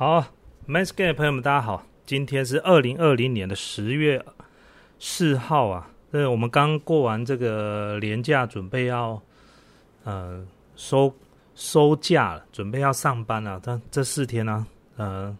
[0.00, 0.24] 好
[0.66, 4.24] m a n s c a p e 的朋友们，大家好，今天是二零二零年的十月
[5.00, 5.90] 四号啊。
[6.12, 9.20] 对，我们刚过完这个年假，准备要
[10.04, 10.46] 呃
[10.76, 11.12] 收
[11.56, 13.60] 收假了，准备要上班了。
[13.60, 14.64] 但这四天呢，
[14.96, 15.36] 呃，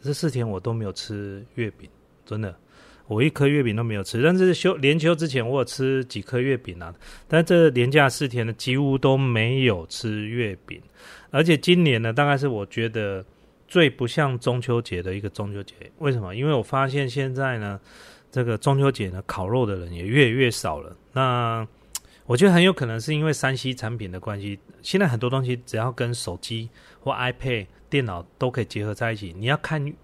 [0.00, 1.88] 这四天我都没有吃月饼，
[2.26, 2.52] 真的，
[3.06, 4.20] 我一颗月饼都没有吃。
[4.24, 6.92] 但是休连休之前，我有吃几颗月饼啊。
[7.28, 10.82] 但这年假四天呢，几乎都没有吃月饼。
[11.30, 13.24] 而且今年呢，大概是我觉得。
[13.70, 16.34] 最不像中秋节的一个中秋节，为什么？
[16.34, 17.80] 因为我发现现在呢，
[18.30, 20.94] 这个中秋节呢，烤肉的人也越来越少了。
[21.12, 21.66] 那
[22.26, 24.58] 我觉得很有可能是因为山西产品的关系。
[24.82, 29.32] 现在很多东西只要跟手机或 iPad 电脑都可以结合在一起。
[29.38, 29.94] 你要看，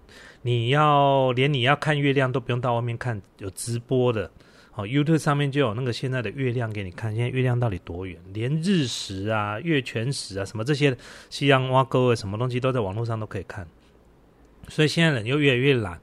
[0.41, 4.31] 你要连你要看月亮都不用到外面看，有直播的。
[4.77, 8.15] 哦，YouTube 上面就有那个现在的月亮给你看，现在月亮到底多远？
[8.31, 10.95] 连日食啊、月全食啊什么这些
[11.31, 13.67] 夕阳挖沟啊，什么东西都在网络上都可以看。
[14.67, 15.99] 所以现在人又越来越懒。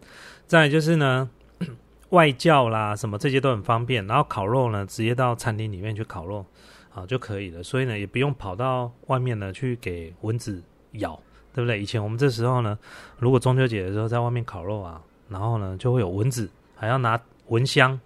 [0.48, 1.30] 再就是呢，
[2.10, 6.44] 外教啦什么这些都很方便，然后烤肉呢，直接到餐厅里面去烤肉
[6.92, 7.62] 啊就可以了。
[7.62, 10.60] 所以呢，也不用跑到外面呢去给蚊子
[10.94, 11.16] 咬，
[11.54, 11.80] 对不对？
[11.80, 12.76] 以前我们这时候呢，
[13.20, 18.00] 如果中秋节的时候在外面烤肉啊，然后呢就会有蚊子，还要拿蚊香。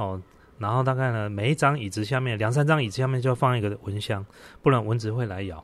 [0.00, 0.20] 哦，
[0.56, 4.24] 然后大概呢，每一张椅子下面两三张椅子下面就放一个蚊香，
[4.62, 5.62] 不然蚊子会来咬。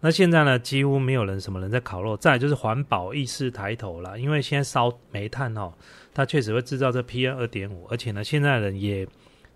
[0.00, 2.14] 那现在呢，几乎没有人什么人在烤肉。
[2.14, 5.72] 再就是环保意识抬头了，因为现在烧煤炭哦，
[6.12, 9.08] 它确实会制造这 PM 二点五，而且呢，现在人也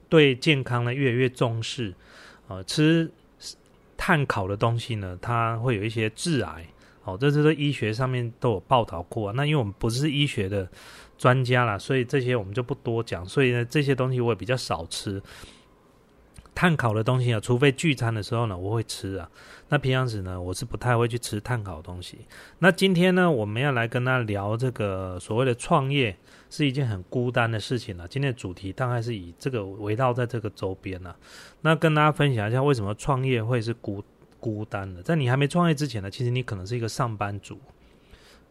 [0.09, 1.93] 对健康呢越来越重视。
[2.49, 3.11] 呃，吃
[3.99, 6.67] 碳烤的东西呢，它会有一些致癌。
[7.05, 9.31] 哦，这这个医学上面都有报道过。
[9.35, 10.67] 那因为我们不是医学的。
[11.23, 13.25] 专家啦，所以这些我们就不多讲。
[13.25, 15.23] 所以呢，这些东西我也比较少吃。
[16.53, 19.31] 碳烤的东西啊，除非聚餐的时候呢，我会吃啊。
[19.69, 22.27] 那平常时呢，我是不太会去吃碳烤的东西。
[22.59, 26.17] 那今天呢，我们要来跟他聊这个所谓的创业
[26.51, 28.09] 是一件很孤单的事情了。
[28.09, 31.15] 今天的主题大概是以这个围绕在这个周边呢。
[31.61, 34.03] 那跟大家分享一下，为什么创业会是孤
[34.41, 35.01] 孤单的？
[35.05, 37.59] 在你还没创业之前呢，其实你可能是一个上班族。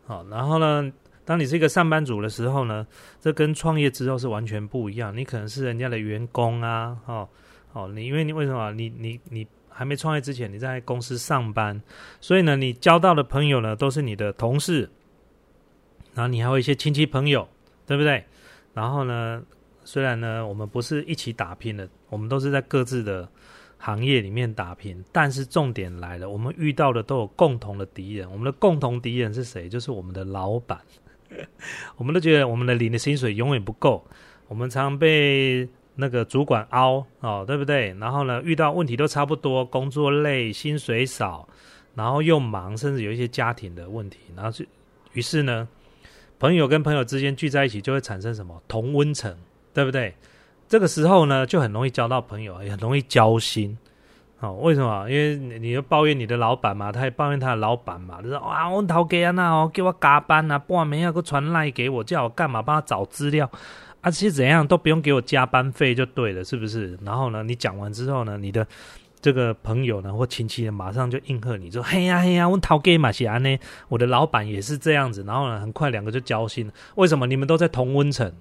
[0.07, 0.91] 好，然后呢？
[1.23, 2.85] 当你是一个上班族的时候呢，
[3.19, 5.15] 这跟创业之后是完全不一样。
[5.15, 7.29] 你可能是人家的员工啊，哦
[7.73, 8.71] 哦，你因为你为什么？
[8.73, 11.81] 你你你还没创业之前，你在公司上班，
[12.19, 14.89] 所以呢，你交到的朋友呢都是你的同事，
[16.13, 17.47] 然后你还有一些亲戚朋友，
[17.85, 18.25] 对不对？
[18.73, 19.43] 然后呢，
[19.83, 23.29] 虽然呢我们不是一起打拼的，我们都是在各自的。
[23.83, 28.31] 行业里面打拼，但是重点来了，我们遇到的都有共同的敌人。
[28.31, 29.67] 我们的共同敌人是谁？
[29.67, 30.79] 就是我们的老板。
[31.97, 34.05] 我们都觉得我们的领的薪水永远不够，
[34.47, 37.93] 我们常被那个主管凹哦，对不对？
[37.99, 41.47] 然后呢，遇到问题都差不多，工作累，薪水少，
[41.95, 44.65] 然后又忙，甚至有一些家庭的问题，然后就
[45.13, 45.67] 于是呢，
[46.39, 49.35] 朋友跟朋友之间聚在一起，就会产生什么同温层，
[49.73, 50.13] 对不对？
[50.67, 53.77] 这个时候呢，就很容易交到朋友，也很容易交心。
[54.41, 55.07] 哦，为什么？
[55.07, 62.59] 因为你要抱怨你的老板嘛，他也抱怨他的老板嘛，就说啊，我头家啊，那哦，给我加班啊，半夜要个传赖给我，叫我干嘛？
[62.59, 63.47] 帮他找资料，
[64.01, 66.97] 啊，其实怎样都不用给我加班费就对了，是不是？
[67.03, 68.65] 然后呢，你讲完之后呢，你的
[69.21, 73.59] 这个朋友呢或亲戚呢，马上就应和你说，嘿呀嘿呀，我头家嘛是安呢，
[73.89, 75.23] 我的老板也是这样子。
[75.27, 76.71] 然后呢，很快两个就交心。
[76.95, 77.27] 为什么？
[77.27, 78.33] 你们都在同温层。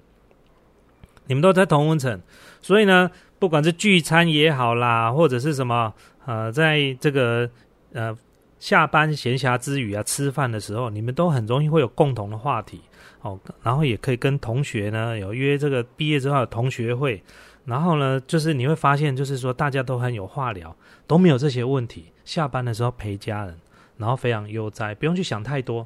[1.27, 2.21] 你们都在同温层，
[2.61, 3.09] 所以呢，
[3.41, 5.93] 不管是聚餐也好啦，或者是什么，
[6.27, 7.49] 呃，在这个
[7.95, 8.17] 呃
[8.59, 12.83] 下班闲暇之余啊，吃饭的时候，你们都很容易会有共同的话题
[13.23, 13.41] 哦。
[13.63, 17.21] 然后也可以跟同学呢有约这个毕业之后的同学会，
[17.65, 20.77] 然后呢，就是你会发现，就是说大家都很有话聊，
[21.07, 22.13] 都没有这些问题。
[22.27, 23.59] 下班的时候陪家人，
[23.97, 25.85] 然后非常悠哉，不用去想太多，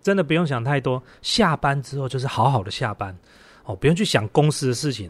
[0.00, 1.02] 真的不用想太多。
[1.20, 3.14] 下班之后就是好好的下班。
[3.64, 5.08] 哦，不用去想公司的事情，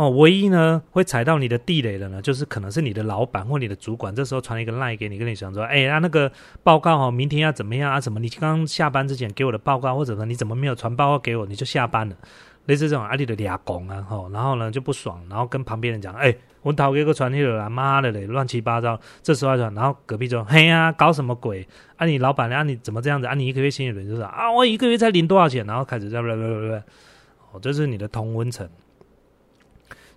[0.00, 6.32] 哦，唯一呢会踩到你的地雷的呢，就是可能是你的老板或你的主管，这时候传一个赖给你，跟你讲说，哎，啊那个
[6.62, 8.00] 报告哦，明天要怎么样啊？
[8.00, 8.18] 什么？
[8.18, 12.16] 你刚下班之前给我的报告，或者说你怎么没有传报告给我，你就下班了，
[12.64, 21.68] 类似这种阿里的俩拱啊，吼，然后呢就不爽，然后跟旁边人讲，哎，我讨给个传去了，妈的嘞，乱七八糟，这时候传，然后隔壁就嘿呀，搞什么鬼？
[21.96, 23.26] 啊，你老板，啊你怎么这样子？
[23.26, 25.66] 啊，你一个月薪水就是啊，我一个月才领多少钱？
[25.66, 26.80] 然后开始在不不不不。
[27.52, 28.66] 哦，这是你的同温层，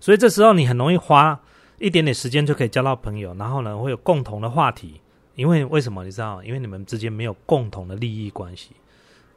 [0.04, 1.40] 所以这时候你很容易花
[1.78, 5.00] 一点点时间就可以交到朋友，然后呢会有共同的话题，
[5.34, 6.44] 因为为什么你知道？
[6.44, 8.72] 因为你们之间没有共同的利益关系。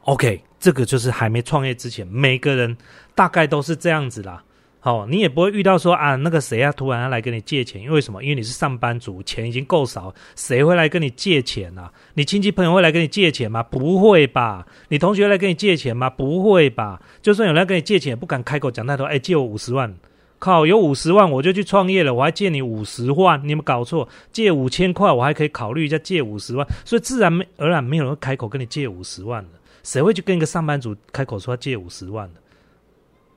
[0.02, 2.76] OK，这个就是还没创业之前，每个人
[3.14, 4.44] 大概都是这样子啦。
[4.78, 8.22] 好，你也不会遇到说啊，那个谁啊，突然来跟你借钱，因为什么？
[8.22, 11.90] 因为你是上班族，钱已经够少，谁会来跟你借钱啊？
[12.12, 13.62] 你亲戚朋友会来跟你借钱吗？
[13.62, 14.66] 不会吧？
[14.90, 16.10] 你同学来跟你借钱吗？
[16.10, 17.00] 不会吧？
[17.22, 19.06] 就算有人跟你借钱，也不敢开口讲太多。
[19.06, 19.94] 哎，借我五十万，
[20.38, 24.08] 靠，有五十万我就去创业了，我还借你五十万，你有没有搞错？
[24.32, 32.40] 借五千块我还可以考虑一下借五十万，所以自然而然没有人开口跟你借五十万的，谁会去跟一个上班族开口说借五十万的？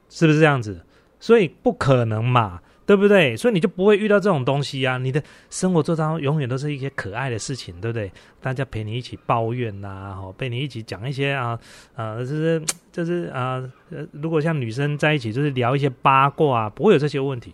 [0.10, 0.80] 是不是这样子？
[1.20, 3.38] 所以不可能嘛，对不对？
[3.38, 4.98] 所以你就不会遇到这种东西啊！
[4.98, 8.12] 你的生活当中永远都是一些可爱的事情，对不对？
[8.42, 11.58] 大家陪你一起抱怨呐，哈，陪你一起讲一些啊，
[11.96, 12.62] 呃，就是
[12.92, 17.54] 就是啊，呃，如果像女生在一起，就是聊一些八卦啊，不会有这些问题。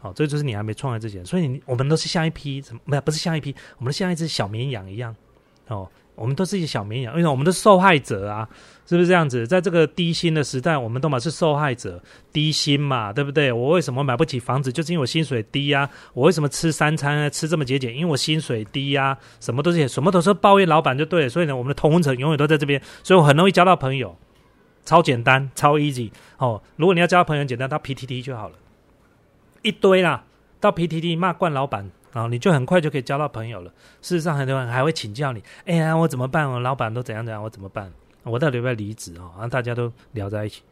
[0.00, 2.80] 好，这就是你还没创业之前，所以你我们都是像一批什么？
[2.84, 5.14] 不，不是像一批，我们像一只小绵羊一样，
[5.68, 5.88] 哦。
[6.18, 8.48] 我们都是一些小绵羊，因为我们的受害者啊，
[8.86, 9.46] 是不是这样子？
[9.46, 13.52] 在这个低薪的时代，我们都嘛是受害者，低薪嘛，对不对？
[13.52, 14.72] 我为什么买不起房子？
[14.72, 15.88] 就是因为我薪水低呀。
[16.12, 17.94] 我为什么吃三餐吃这么节俭？
[17.94, 19.16] 因为我薪水低呀。
[19.40, 21.28] 什么都是什么都是抱怨老板就对了。
[21.28, 24.16] 所以呢，我们的同温层永远都在这边，所以我很容易交到朋友，
[24.84, 26.60] 超简单，超 easy 哦。
[26.76, 28.56] 如果你要交朋友，简单到 PTT 就好了，
[29.62, 30.24] 一堆啦，
[30.60, 31.90] 到 PTT 骂惯老板。
[32.12, 33.70] 啊，你就很快就可以交到朋友了。
[34.02, 36.50] 事实上，很多人还会请教你：“哎呀，我怎么办？
[36.50, 37.92] 我老板都怎样怎样，我怎么办？
[38.24, 40.62] 我到底要不要离职？”哦，然后大家都聊在一起。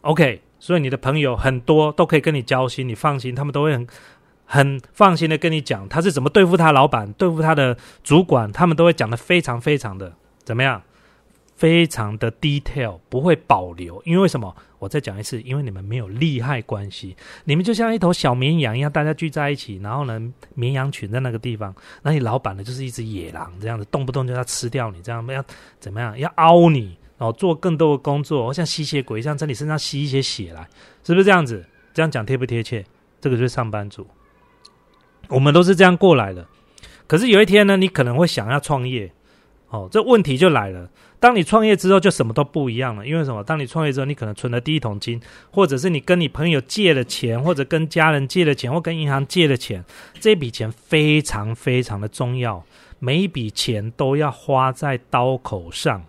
[0.00, 3.86] OK，所以你的朋友很多都可以跟你交心，你放心，他们都会很
[4.46, 10.12] 很放心的跟你讲他是怎么对付他老板、对付他的主管，他们都会讲的非常非常的
[10.44, 10.82] 怎么样。
[11.58, 14.54] 非常的 detail，不会保留，因为什么？
[14.78, 20.22] 我再讲一次，因为你们没有利害关系，你们就像一头小绵羊一样，大家聚在一起，然后呢，
[20.54, 25.44] 绵羊群在那个地方，那你老板呢，就是一只野狼这样子，动不动就要吃掉你，这样要
[25.80, 26.16] 怎么样？
[26.16, 30.64] 要凹你，然后做更多的工作，像吸血鬼一样在你身上吸一些血来，
[31.02, 31.66] 是不是这样子？
[31.92, 32.84] 这样讲贴不贴切？
[33.20, 34.06] 这个就是上班族，
[35.26, 36.46] 我们都是这样过来的。
[37.08, 39.10] 可是有一天呢，你可能会想要创业。
[39.70, 40.88] 哦，这问题就来了。
[41.20, 43.06] 当你创业之后，就什么都不一样了。
[43.06, 43.42] 因为什么？
[43.42, 45.20] 当你创业之后，你可能存了第一桶金，
[45.50, 49.84] 或者是你跟你朋友借了钱，或者跟家人借了钱，或跟银行借了钱。
[50.20, 52.64] 这笔钱非常非常的重要，
[53.00, 56.04] 每一笔钱都要花在刀口上。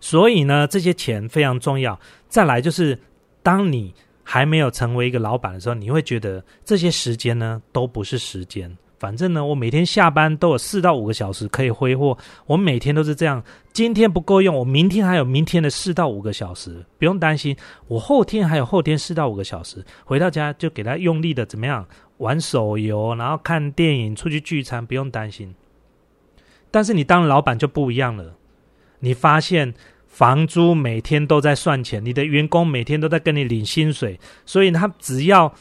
[0.00, 2.00] 所以呢，这些钱非常重要。
[2.28, 2.98] 再来就是，
[3.44, 3.94] 当你
[4.24, 8.76] 还没有成为一个老板的时候，你会觉得这些时间呢都不是时间。
[9.02, 12.16] 反正呢，我每天下班都有四到五个小时可以挥霍。
[12.46, 17.56] 我每天都是这样，今天不够用，我明天还有明天的四到五个小时，不用担心。
[17.88, 21.84] 我后天还有后天四到五个小时，回到家就给他用力的怎么样
[22.18, 25.52] 玩手游，然后看电影，出去聚餐，不用担心。
[26.70, 28.36] 但是你当老板就不一样了，
[29.00, 29.74] 你发现
[30.06, 35.52] 房租每天都在算钱，你的员工每天都在跟你领薪水，所以他只要。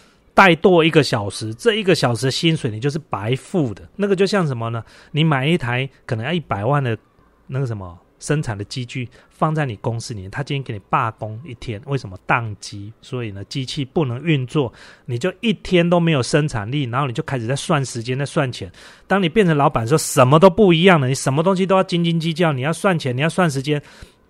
[0.42, 3.88] 怠惰一个小时，这一个小时的薪水你就是白付的。
[3.96, 4.84] 那个就像什么呢？
[5.12, 6.98] 你买一台可能要一百万的
[7.46, 12.92] 那个什么生产的机具放在你公司里面，他今天给你罢工一天，为什么宕机？
[13.04, 14.74] 所以呢，机器不能运作，
[15.06, 18.72] 你就一天都没有生产力，然后你就开始在算时间，在算钱。
[19.06, 23.80] 当你变成老板时候，什么都不一样了，你什么东西都要斤斤计较，你要算钱，你要算时间。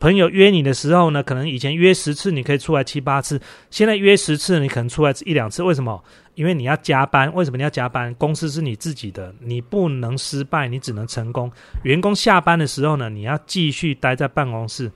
[0.02, 3.40] 朋友约你的时候呢，可能以前约十次你可以出来七八次，
[3.70, 5.62] 现在约十次你可能出来一两次。
[5.62, 6.04] 为什么？
[6.34, 7.32] 因为你要加班。
[7.36, 8.12] 为什么你要加班？
[8.16, 11.52] 公司是你自己的，你不能失败，你只能成功。
[11.84, 14.92] 员工下班的时候呢，你要继续待在办公室，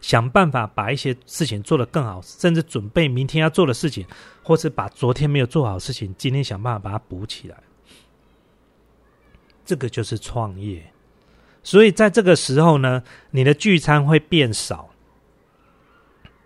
[0.00, 4.06] 想办法把一些事情做得更好，甚至准备明天要做的事情，
[4.42, 7.56] 或是把昨天没有做好事情，今天想办法把它补起来。
[9.66, 10.90] 这个就是创业。
[11.62, 14.88] 所以在这个时候呢，你的聚餐会变少。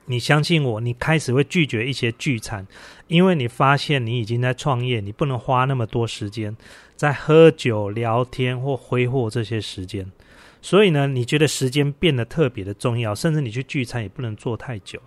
[0.06, 2.66] 你相信我，你开始会拒绝一些聚餐，
[3.06, 6.54] 因为你发现你已经在创业，你不能花那么多时间
[6.94, 10.12] 在喝酒、聊天或挥霍这些时间。
[10.60, 15.00] 所以呢，你觉得时间变得特别的重要，甚至你去聚餐也不能坐太久。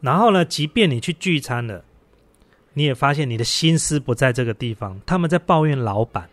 [0.00, 1.84] 然后呢，即便你去聚餐了，
[2.72, 6.28] 你也发现你的心思不在这个地方，他们在抱怨老板。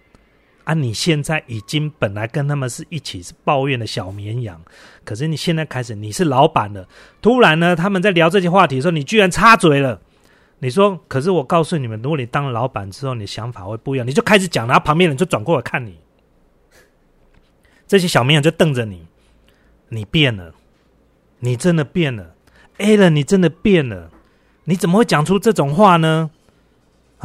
[0.65, 0.73] 啊！
[0.73, 4.61] 你现在已经本来跟他们是一起是抱怨的小绵羊，
[5.03, 6.85] 可是你现在开始你是老板了，
[7.21, 10.01] 突然呢，他们在聊这些话题的时候，你居然插嘴了。
[10.59, 15.99] 你说，可是我告诉你们，如果你当老板之后，你的想法会不一样，你就开始讲，然后旁边人就转过来看你，
[17.85, 19.05] 这些小绵羊就瞪着你，
[19.89, 20.53] 你变了，
[21.39, 22.33] 你真的变了
[22.77, 24.09] ，A 了，你真的变了，
[24.63, 26.31] 你怎么会讲出这种话呢？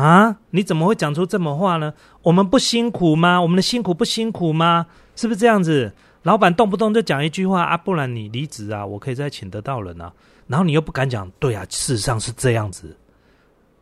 [0.00, 0.36] 啊！
[0.50, 1.92] 你怎么会讲出这么话呢？
[2.22, 3.40] 我们不辛苦吗？
[3.40, 4.86] 我们的辛苦不辛苦吗？
[5.16, 5.92] 是不是这样子？
[6.22, 10.12] 老板动不动就讲一句话啊，不然你离职啊，我可以再请得到人啊。
[10.46, 12.96] 然后你又不敢讲，对啊，事实上是这样子。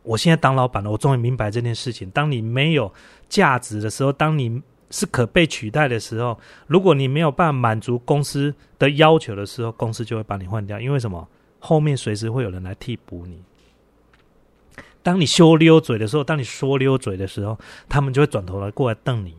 [0.03, 2.09] 我现在当老板了，我终于明白这件事情。
[2.11, 2.91] 当你没有
[3.27, 10.79] 价值的时候，当你是可被取代的时候，如果你没有办法满足公司的要求的时候，公司就会把你换掉。
[10.79, 11.27] 因为什么？
[11.59, 13.43] 后面随时会有人来替补你。
[15.09, 17.57] 当你修溜嘴的时候，当你说溜嘴的时候，
[17.89, 19.35] 他们就会转头来过来瞪你。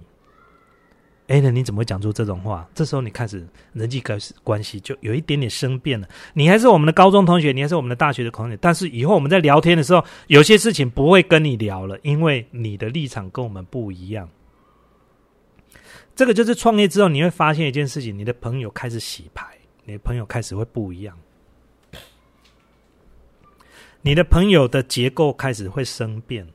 [1.28, 2.68] 哎，那你怎么会讲出这种话？
[2.74, 6.08] 这时候你开始人际关关系就有一点点生变了。
[6.34, 14.28] 你还是我们的高中同学，你还是我们的大学的同学，但是以后我们在聊天的时候，有些事情不会跟你聊了，因为你的立场跟我们不一样。
[16.16, 19.46] 这个就是创业之后你会发现一件事情：你的朋友开始洗牌，
[19.84, 21.16] 你的朋友开始会不一样，
[24.02, 26.46] 你的朋友的结构开始会生变。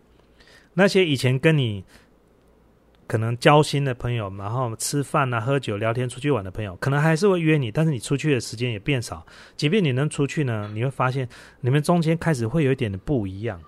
[0.74, 1.84] 那些以前跟你。
[3.08, 9.24] 可能交心的朋友，然后吃饭啊、喝酒、聊天、出去玩的朋友，可能还是会约你，但是你出去的时间也变少。
[9.56, 11.30] 即便你能出去呢，你会发现
[11.62, 13.62] 你们中间开始会有一点的不一样。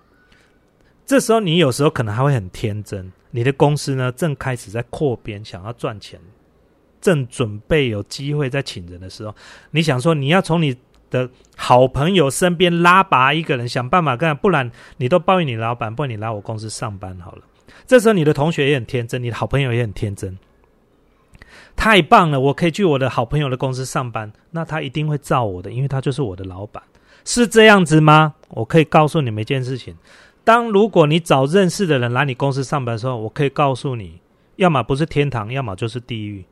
[1.06, 3.14] 这时候，你有时候可能还会很天真。
[3.30, 6.20] 你的公司呢，正开始在扩编，想要赚钱，
[7.00, 9.36] 正准备有机会在请人的时候，
[9.70, 10.76] 你想说你要从你
[11.10, 17.44] 的好朋友身边拉拔一个人，想办法干，不然你都抱怨你老板，不然你来我公司上班好了。
[17.86, 20.38] 这时候，你的同学也很天真，你的好朋友也很天真，
[21.76, 22.40] 太棒了！
[22.40, 26.84] 我可以去我的好朋友的公司上班，那他一定会照我的，因为他就是我的老板，
[27.24, 28.34] 是这样子吗？
[28.50, 29.96] 我可以告诉你们一件事情：
[30.44, 34.20] 当如果你找认识的人来你公司上班的时候，我可以告诉你，
[34.58, 36.44] 要么不是天堂，要么就是地狱，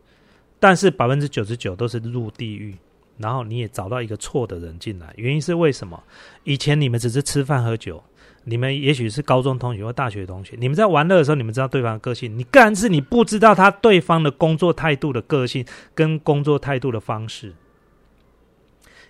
[0.59, 2.75] 但是百分之九十九都是入地狱。
[3.17, 6.01] 然后你也找到一个错的人进来，原因是为什么？
[6.43, 8.03] 以前你们只是吃饭喝酒。
[8.48, 17.55] 你们也许是高中同学或大学同学，你们在玩乐的时候，你们知道对方的个性，你但是你不知道他对方的工作态度的个性跟工作态度的方式，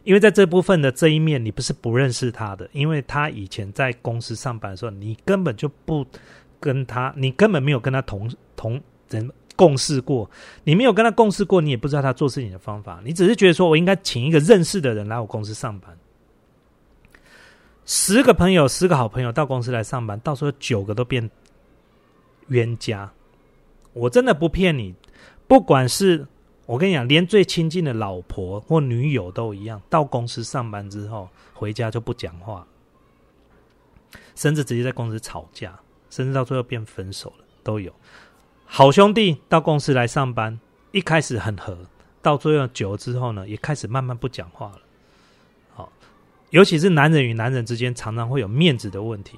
[0.05, 6.07] 因为在这部分的这一面，你不是不认识他的，因为他以前在公司上班的时候，你根本就不
[6.61, 10.29] 跟他，你根本没有跟他同同人共事过，
[10.63, 15.97] 你没有跟他共事过，你也不知道他做事情的方法，你只是觉得说我应该请一个认识的人来我公司上班。
[17.85, 21.29] 十个朋友，十个好朋友到公司来上班，到时候九个都变
[22.47, 23.11] 冤家。
[23.93, 24.93] 我真的不骗你，
[25.47, 26.27] 不管是
[26.65, 32.67] 我跟你讲，连最亲近的老婆或女友都一样，到公司上班之后回家就不讲话，
[34.35, 37.93] 甚至直接在公司吵架，甚至到最后变分手了都有。
[38.65, 40.59] 好兄弟到公司来上班，
[40.91, 41.77] 一开始很和，
[42.21, 44.79] 到最后久了之后呢，也开始慢慢不讲话了。
[45.73, 45.91] 好
[46.49, 49.37] 尤其是男人与男人之间，常常会有面子的问题。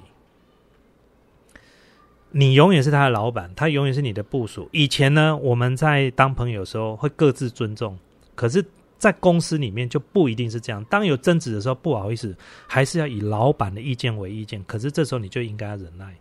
[2.32, 4.68] 你永远是他的老板，他永远是你的部属。
[4.72, 7.98] 以前呢，我们在当朋友的时候会各自尊重，
[8.36, 8.64] 可是，
[8.98, 10.84] 在公司里面就不一定是这样。
[10.86, 12.36] 当有争执的时候，不好意思，
[12.68, 14.64] 还是要以老板的意见为意见。
[14.66, 16.14] 可是这时候你就应该要忍耐。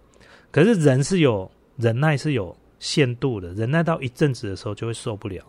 [0.51, 5.45] 可是人是有忍耐是有限度的，忍耐到一阵子的时候就会受不了。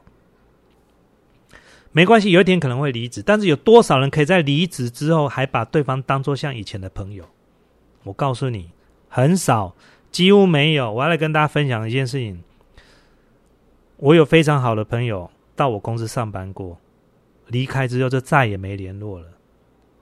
[1.91, 7.25] 没关系，有一天可能会离职，但是有多少人可以在离职之后还把对方当做像以前的朋友？
[8.03, 8.69] 我告诉你，
[9.10, 9.74] 很少，
[10.12, 10.91] 几乎没有。
[10.91, 12.43] 我要来跟大家分享一件事情：
[13.98, 16.77] 我有非常好的朋友到我公司上班过，
[17.48, 19.25] 离开之后就再也没联络了，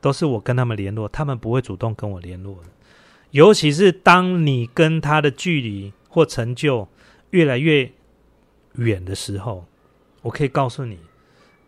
[0.02, 2.70] 都是我跟他们联络，他们不会主动跟我联络的。
[3.32, 6.88] 尤其是当你跟他的距离或成就
[7.36, 7.92] 越来越
[8.76, 9.66] 远的时候，
[10.22, 10.98] 我可以告诉你。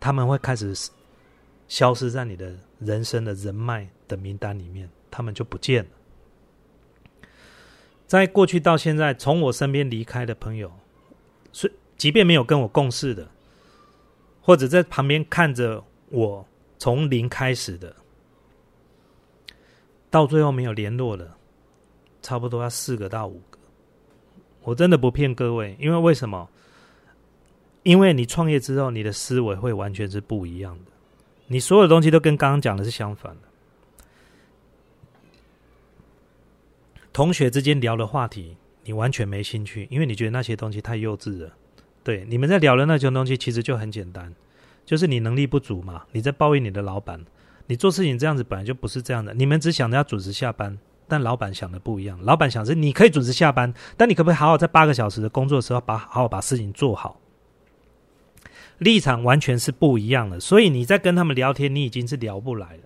[0.00, 0.72] 他们会开始
[1.66, 5.90] 消失在你的人生的人脉的名单里面，他们就不见了。
[8.06, 10.72] 在过去到现在，从我身边离开的朋友，
[11.52, 13.28] 是即便没有跟我共事的，
[14.40, 16.46] 或者在旁边看着我
[16.78, 17.94] 从零开始的，
[20.08, 21.30] 到最后没有联络的，
[22.22, 23.57] 差不多要四个到五个。
[24.62, 26.48] 我真的不骗各位，因为为什么？
[27.84, 30.90] 因为你创业之后，你的思维会完全是不一样的，
[31.46, 33.48] 你所有东西都跟刚刚讲的是相反的。
[37.12, 41.52] 同学之间聊的话题，你完全没兴趣，因为你觉得那些东西太幼稚了。
[42.04, 44.34] 对，你们在聊的那些东西，其实就很简单，
[44.84, 47.24] 就是你能力不足嘛，你在抱怨你的老板，
[47.66, 49.32] 你做事情这样子本来就不是这样的。
[49.34, 52.18] 你们只想着要准时下班，但老板想的不一样。
[52.22, 57.18] 老板想是你可以准时下班，但你可不可以好好在八个小时的工作时候，把好好把事情做好？
[58.78, 62.82] 立场完全是不一样的，所以你在跟他们聊天，你已经是聊不来了。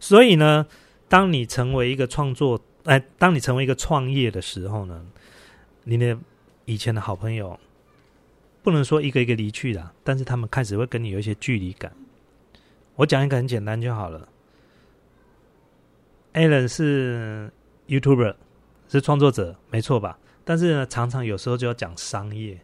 [0.00, 0.66] 所以呢，
[1.08, 5.06] 当你成为一个创作，哎，当你成为一个创业的时候呢，
[5.84, 6.18] 你的
[6.64, 7.60] 以前的好朋友，
[8.64, 11.92] 不能说一个一个离去了，但是他们开始会跟你有一些距离感。
[12.96, 14.28] 我讲一个很简单就好了。
[16.34, 17.50] Alan 是
[17.88, 18.34] YouTuber，
[18.88, 20.18] 是创作者，没错吧？
[20.44, 22.58] 但是呢，常常有时候就要讲商业，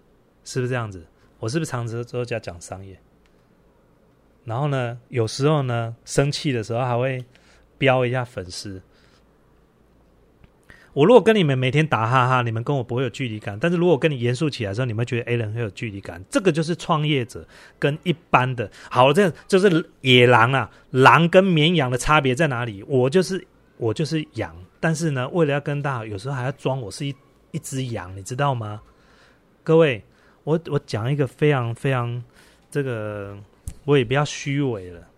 [0.44, 1.06] 是不是这样子？
[1.38, 2.98] 我是不是常常都要讲商业？
[4.44, 7.24] 然后呢，有时候呢，生气的时候还会
[7.76, 8.80] 飙一下粉丝。
[10.94, 16.24] 我如果跟你们每天打哈哈，你们跟我不会有距离感；但是如果跟你严肃起来的时候，你们觉得 A 人很有距离感。
[16.28, 17.46] 这个就是创业者
[17.78, 22.82] 跟一般的，好，这就是野狼啊，狼跟绵羊的差别在哪里？
[22.82, 23.46] 我就是
[23.78, 27.14] 我就是羊，但是呢，为了要跟大家，有时候还要装我是一
[27.52, 28.82] 一只羊，你知道吗？
[29.62, 30.04] 各位，
[30.44, 32.22] 我我讲一个非常非常
[32.70, 33.38] 这个，
[33.84, 35.08] 我也不要虚伪了。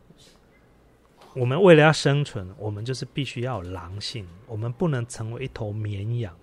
[1.35, 6.35] 我们为了要生存，我们就是必须要有狼性，我们不能成为一头绵羊。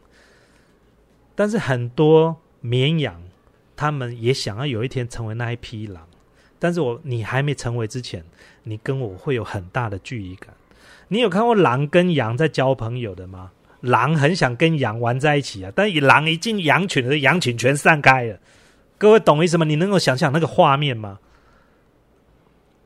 [1.36, 3.22] 但是很多绵羊，
[3.76, 6.08] 他们也想要有一天成为那一匹狼。
[6.58, 8.26] 但是我你还没成为之前，
[8.64, 10.56] 你跟我会有很大的距离感。
[11.10, 13.52] 你有看过狼跟羊在交朋友的吗？
[13.82, 18.40] 狼很想跟羊玩在一起啊，但一狼一进羊群的羊群全散开了。
[18.98, 19.66] 各位懂意思吗？
[19.66, 21.20] 你能够想象那个画面吗？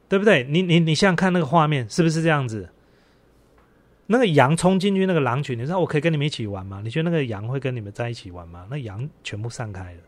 [0.09, 0.43] 对不对？
[0.49, 2.69] 你你你想想看那个画面是不是这样子？
[4.07, 6.81] 那个羊冲进去那个狼群，你说我可以跟你们一起玩吗？
[6.83, 8.67] 你觉得那个羊会跟你们在一起玩吗？
[8.69, 9.99] 那羊全部散开了。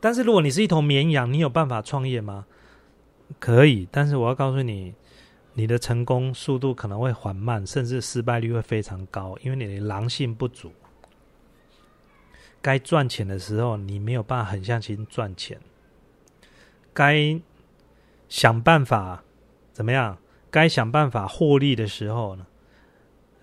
[0.00, 2.46] 但是如果你是一头绵羊，你有办法创业吗？
[3.38, 4.94] 可以，但是我要告诉你，
[5.54, 10.72] 你的成功速度可能会缓慢，甚至失败率会非常高，因为你的狼性不足。
[12.60, 15.58] 该赚钱的时候，你没有办法狠下心赚钱。
[16.94, 17.40] 该
[18.28, 19.24] 想办法
[19.72, 20.18] 怎么样？
[20.50, 22.46] 该想办法获利的时候呢？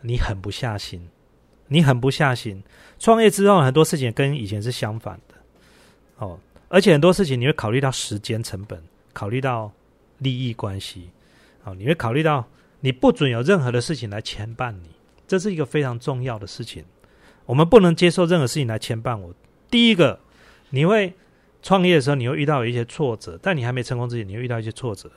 [0.02, 1.10] 你狠不下心，
[1.68, 2.64] 你狠不下心。
[2.98, 5.36] 创业之后很多事情跟以前是相反的
[6.18, 6.40] 哦，
[6.70, 9.72] 而且很多事情你会考虑到时间成本，考虑到
[10.20, 11.10] 利益关系，
[11.74, 12.48] 你会考虑到
[12.82, 14.92] 你不准有任何的事情来牵绊你，
[15.28, 16.86] 这是一个非常重要的事情。
[17.46, 19.34] 我们不能接受任何事情来牵绊我。
[19.70, 20.20] 第一个，
[20.70, 21.14] 你会。
[21.62, 25.12] 创业的时候，你会遇到一些挫折，但你还没成功之前，你会遇到一些挫折。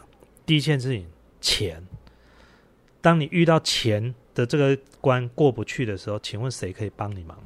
[0.44, 1.07] 第一件事情，
[1.40, 1.87] 钱。
[3.00, 7.38] 当你遇到钱的这个关过不去的时候，请问谁可以帮你忙？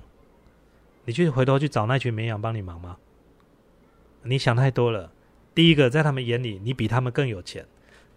[1.05, 2.97] 你去回头去找那群绵羊帮你忙吗？
[4.23, 5.13] 你想太多了。
[5.55, 7.65] 第一个，在他们眼里，你比他们更有钱；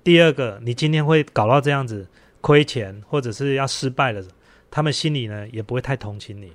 [0.03, 2.07] 第二个，你今天会搞到这样子
[2.41, 4.23] 亏钱，或者是要失败了，
[4.71, 6.51] 他们心里呢也不会太同情你，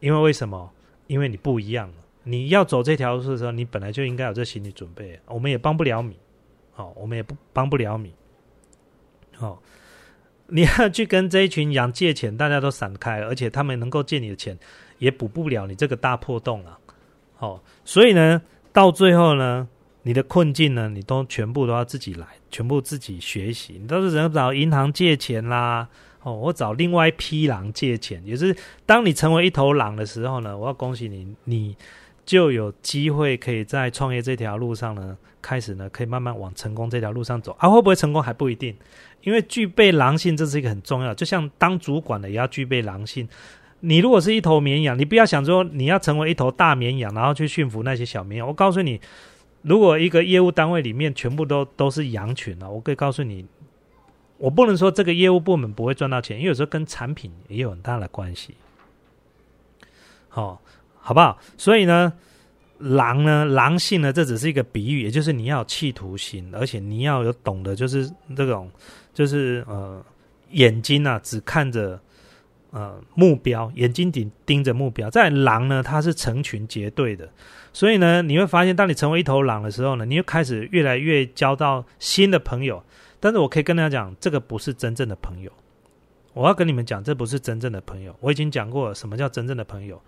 [0.00, 0.70] 因为为什么？
[1.06, 1.92] 因为你不一样。
[2.24, 5.20] 你要走这条路的时候，你本来就应该有这心理准备。
[5.26, 6.16] 我们也帮不了你，
[6.72, 8.12] 好，我们也不帮不了你。
[9.36, 9.62] 好，
[10.48, 14.58] 你要去跟这一群羊借钱，大家都闪开，而且他们能够借你的钱，
[14.98, 16.76] 也补不了你这个大破洞啊。
[17.36, 19.68] 好，所以呢，到最后呢，
[20.06, 23.76] 你的困境呢，你都全部都要自己来，全部自己学习。
[23.82, 25.88] 你都是只能找银行借钱啦，
[26.22, 28.22] 哦，我找另外一批狼借钱。
[28.24, 31.76] 也是当你成为一头狼的时候呢，我要恭喜你，你。
[32.24, 37.54] 就有机会可以在创业这条路上呢，开始呢，可以慢慢往成功这条路上走。
[37.60, 38.76] 啊，会不会成功还不一定，
[39.22, 41.14] 因为具备狼性这是一个很重要。
[41.14, 43.28] 就像当主管的也要具备狼性。
[43.78, 48.48] 你如果是一头绵羊，你不要想说你要成为一头大绵羊，然后去驯服那些小绵羊。
[48.48, 49.00] 我告诉你，
[49.66, 53.44] 如果一个业务单位里面全部都都是羊群啊，我可以告诉你，
[54.38, 58.54] 我不能说这个业务部门不会赚到钱，因为有时候跟产品也有很大的关系。
[60.28, 60.60] 好。
[61.08, 61.38] 好不好？
[61.56, 62.12] 所以呢，
[62.78, 68.68] 狼呢，狼性呢，这只是一个比喻，也就是你要有企图心，而且你要有懂得，就是这种，
[69.14, 70.04] 就是呃，
[70.50, 71.96] 眼睛啊，只看着
[72.70, 75.10] 呃目标，眼睛顶盯着目标。
[75.10, 77.28] 在狼呢，它是成群结队的，
[77.72, 82.82] 所以呢，你会发现，当你成为一头狼的时候呢，你就开始越来越交到新的朋友。
[83.18, 85.50] 但是我可以跟大家讲，这个不是真正的朋友。
[86.34, 88.14] 我要跟你们讲，这不是真正的朋友。
[88.20, 90.00] 我已经讲过，什么叫真正的朋友。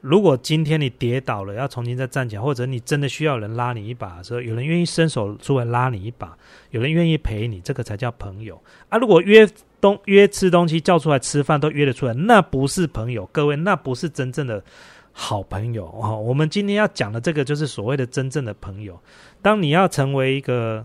[0.00, 6.36] 如果今天你跌倒了，要重新再站起来，或者你真的需要人拉你一把的时候，有人愿意伸手出来拉你一把，
[6.70, 8.98] 有人愿意陪你，这个才叫朋友啊！
[8.98, 9.48] 如果约
[9.84, 14.64] 东约吃东西叫出来吃饭都约得出来，那不是朋友，各位，那不是真正的
[15.12, 16.18] 好朋友哦。
[16.18, 18.98] 我们今天要讲的这个就是所谓的真正的朋友。
[19.42, 20.82] 当你要成为一个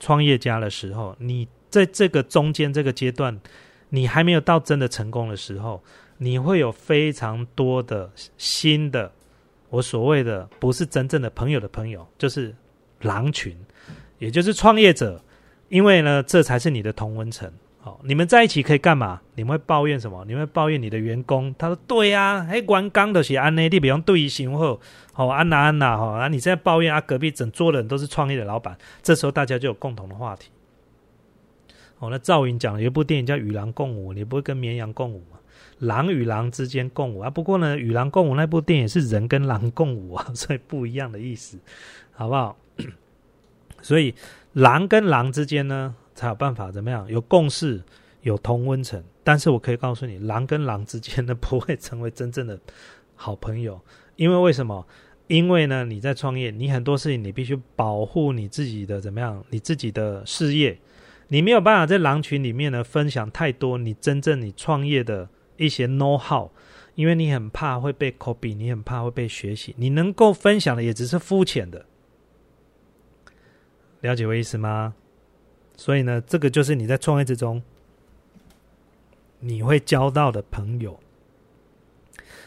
[0.00, 3.38] 创业家的时候，你在这个中间这个阶段，
[3.90, 5.82] 你还没有到真的成功的时候。
[6.16, 9.12] 你会有非常多的新的，
[9.68, 12.56] 我所谓的不是真正的朋友的朋友，就是
[13.02, 13.54] 狼群，
[14.18, 15.22] 也就是创业者，
[15.68, 17.52] 因为呢，这才是你的同温层。
[18.04, 19.20] 你们在一起可以干嘛？
[19.34, 20.24] 你们会抱怨什么？
[20.26, 21.54] 你们会抱怨你的员工？
[21.58, 24.80] 他说：“对呀，哎，关刚的是安内地，比方对于行后，
[25.12, 30.50] 好安娜安娜哈，啊，你现在抱怨啊，隔壁整桌的人都是创业的老板，这时候大家就有共同的话题。
[31.98, 35.38] 哦，那赵云讲了一部电影叫《与狼共舞》，你不会跟绵羊共舞吗？
[35.78, 41.58] 狼与狼之间共舞啊，不过呢，《与狼共舞》那部电影是人跟狼共舞啊， 所以不一样的意思，
[42.12, 42.56] 好不好？
[43.80, 44.14] 所以
[44.54, 45.94] 狼跟狼之间呢？
[46.18, 47.06] 才有办法怎么样？
[47.08, 47.80] 有共识，
[48.22, 49.00] 有同温层。
[49.22, 52.58] 但是我可以告诉你，狼跟狼之间呢，不会成为真正的
[53.14, 53.80] 好朋友。
[54.16, 54.84] 因为为什么？
[55.28, 59.44] 因为呢，你在创业，你很多事情你必须保护你自己的怎么样？
[59.50, 60.76] 你自己的事业，
[61.28, 66.50] 你没有办法在狼群里面呢分享太多你真正你创业的一些 know how，
[66.96, 69.72] 因为你很怕会被 copy，你很怕会被学习。
[69.78, 71.86] 你能够分享的也只是肤浅的。
[74.00, 74.94] 了解我意思吗？
[75.78, 77.62] 所以呢，这个就是你在创业之中
[79.38, 80.98] 你会交到的朋友，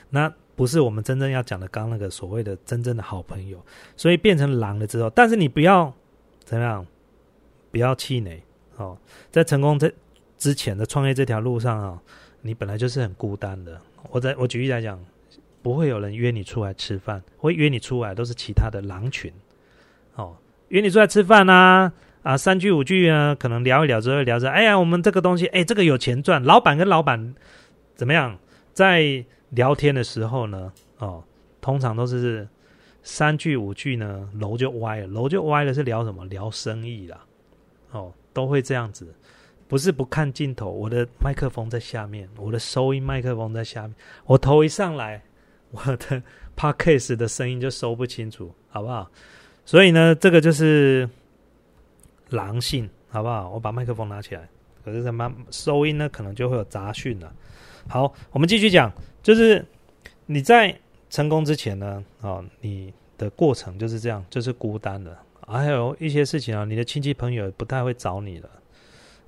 [0.10, 3.66] 那不是我们真正要讲的刚那个所谓的真正的好朋友。
[3.96, 5.92] 所以变成狼了之后，但是你不要
[6.44, 6.86] 怎么样，
[7.72, 8.44] 不要气馁
[8.76, 8.98] 哦。
[9.32, 9.90] 在成功这
[10.38, 12.02] 之前的创业这条路上啊，
[12.42, 13.80] 你本来就是很孤单的。
[14.10, 15.00] 我在我举例来讲，
[15.62, 19.32] 不会有人约你出来吃饭，会约你出来都是其他的狼群
[20.16, 20.36] 哦，
[20.68, 21.94] 约你出来吃饭啊。
[22.24, 26.42] 啊，三句五句呢，可能聊一聊之后聊着，哎呀，我们这个东西，哎，这个有钱赚。
[26.44, 27.34] 老板跟老板
[27.96, 28.38] 怎么样？
[28.74, 31.24] 在聊天的时候呢，哦，
[31.60, 32.48] 通常都是
[33.02, 36.24] 三句五句呢，楼就歪了，楼就歪了，是聊什么？
[36.26, 37.26] 聊生意啦，
[37.90, 39.12] 哦，都会这样子，
[39.68, 45.24] 不是不看镜头，我的麦克风在下面，我的收音麦克风在下面，我头一上来，
[45.72, 46.22] 我的
[46.56, 49.10] podcast 的声音就收不清楚，好不好？
[49.66, 51.10] 所以呢，这个就是。
[52.32, 53.50] 狼性，好不好？
[53.50, 54.50] 我把麦克风拿起来，
[54.84, 56.10] 可是他妈收音呢？
[56.10, 57.34] 可能就会有杂讯了。
[57.88, 58.92] 好，我们继续讲，
[59.24, 59.66] 就是
[60.26, 60.76] 你在
[61.10, 65.18] 成功之前呢，啊，你的过程就是这样，就是孤单的。
[65.48, 68.50] 还有一些事情啊，你的亲戚朋友不太会找你了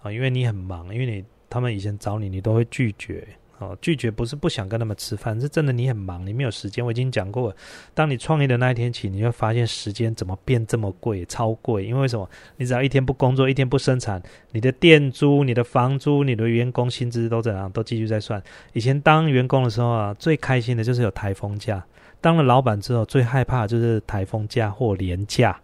[0.02, 3.28] 啊，因为你很忙，因为你他们以前找你，你都会拒绝。
[3.64, 6.86] 哦，拒绝不是不想跟他们吃饭，是真的你很忙，你没有时间。
[6.86, 7.56] 我已经讲过了，
[7.94, 11.86] 当你创业的那一天起，你会发现时间怎么变这么贵，超贵。
[11.86, 12.30] 因为什么？
[12.58, 14.22] 你只要一天不工作，一天不生产，
[14.52, 18.44] 你的店租、你的房租、你的员工薪资都怎样，都继续在算。
[18.74, 21.80] 以前当员工的时候啊，最开心的就是有台风假；
[22.20, 25.58] 当了老板之后，最害怕就是台风假或年假，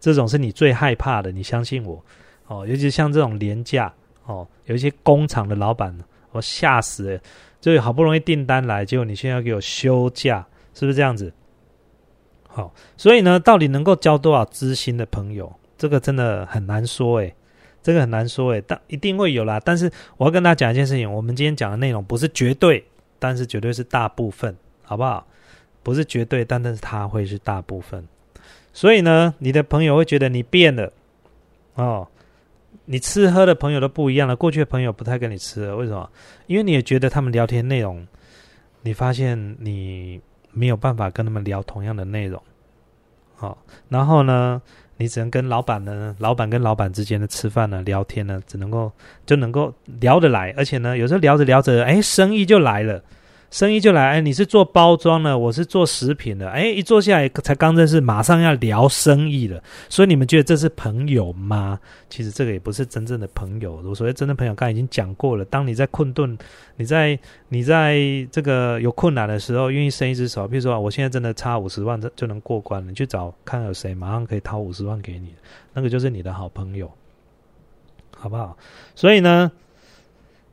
[0.00, 1.30] 这种是你最害怕的。
[1.30, 2.02] 你相信我
[2.46, 3.92] 哦，尤其像这种年假
[4.24, 5.94] 哦，有一些工厂的老板。
[6.34, 7.20] 我吓死了！
[7.60, 10.44] 就好不容易订单来，结果你现在要给我休假，
[10.74, 11.32] 是不是这样子？
[12.48, 17.34] 好，所以呢，到底能够交多少知心的朋友，这个真的很难说诶，
[17.82, 19.60] 这个很难说诶，但一定会有啦。
[19.64, 22.84] 但是我要跟大家讲一件事情，我们今天讲的内容不是绝对，
[23.18, 25.26] 但是绝对是大部分，好不好？
[25.82, 28.06] 不是绝对，但但是它会是大部分。
[28.72, 30.92] 所以呢，你的朋友会觉得你变了
[31.74, 32.08] 哦。
[32.86, 36.10] 你吃喝的朋友都不一样了，过去的朋友不太跟你吃了，为什么？
[36.46, 38.06] 因为你也觉得他们聊天内容，
[38.82, 40.20] 你发现你
[40.52, 42.42] 没有办法跟他们聊同样的内容，
[43.36, 43.56] 好，
[43.88, 44.60] 然后呢，
[44.98, 48.92] 你只能跟老板呢，老板跟老板之间的吃饭呢，聊天呢，只能够
[49.24, 53.02] 就能够聊得来，而且呢，有时候聊着聊着，哎，生意就来了。
[53.54, 61.78] 生意就来，哎，你是做包装的，我是做食品的，哎，一坐下来才刚认识，马上要聊生意了，所以你们觉得这是朋友吗？
[62.10, 63.80] 其实这个也不是真正的朋友。
[63.84, 65.44] 我所谓真正朋友，刚才已经讲过了。
[65.44, 66.36] 当你在困顿，
[66.74, 67.16] 你在
[67.48, 67.96] 你在
[68.32, 75.32] 这个有困难的时候，愿意伸一只手，比如说我现在真的差五十万就就能过关了，你去找看有谁马上可以掏五十万给你，
[75.72, 76.90] 那个就是你的好朋友，
[78.16, 78.58] 好不好？
[78.96, 79.52] 所以呢。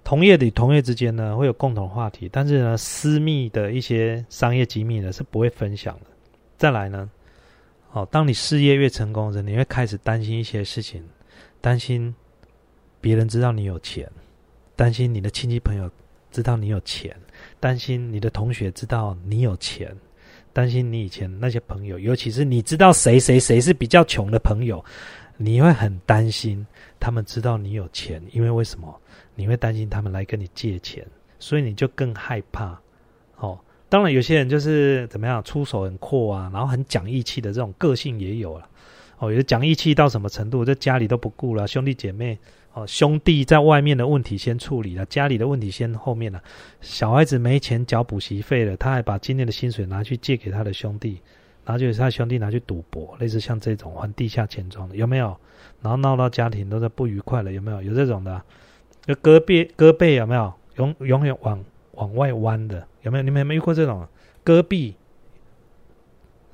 [0.04, 6.08] 同业与同业之间呢，会有共同话题，但是呢，私密的一些商业机密呢是不会分享的。
[6.58, 7.10] 再来呢，
[7.92, 11.04] 哦，当你事业越成功的时，你会开始担心一些事情，
[11.62, 12.14] 担心
[13.00, 14.10] 别人知道你有钱，
[14.76, 15.90] 担心你的亲戚朋友
[16.32, 17.16] 知道你有钱，
[17.60, 19.96] 担心你的同学知道你有钱，
[20.52, 24.84] 担心你以前那些朋友，尤其是你知道谁谁谁是比较穷的朋友，
[25.38, 26.66] 你会很担心
[27.00, 29.00] 他们知道你有钱，因为为什么？
[29.42, 31.04] 你会担心他们来跟你借钱，
[31.40, 32.80] 所以你就更害怕。
[33.38, 38.70] 哦，当然有些人就是怎么样出手很阔啊，然后很讲义气的这种个性也有了。
[39.18, 42.38] 哦，有讲义气到什么程度，在家里都不顾了，兄弟姐妹
[42.74, 46.40] 哦，兄弟在外面的问题先处理了，家里的问题先后面了。
[46.80, 51.20] 小孩子没钱缴补习费了，他还把今天的薪水拿去借给他的兄弟，
[51.66, 55.36] 然后就是他兄弟拿去赌博，类似像这种还地下钱庄的有没有？
[55.82, 57.82] 然后闹到家庭都在不愉快了，有没有？
[57.82, 58.40] 有这种的。
[59.06, 62.86] 就胳膊胳膊有没有永永远往往外弯的？
[63.02, 63.24] 有没有？
[63.24, 64.08] 你们有没有遇过这种
[64.46, 64.96] 胳臂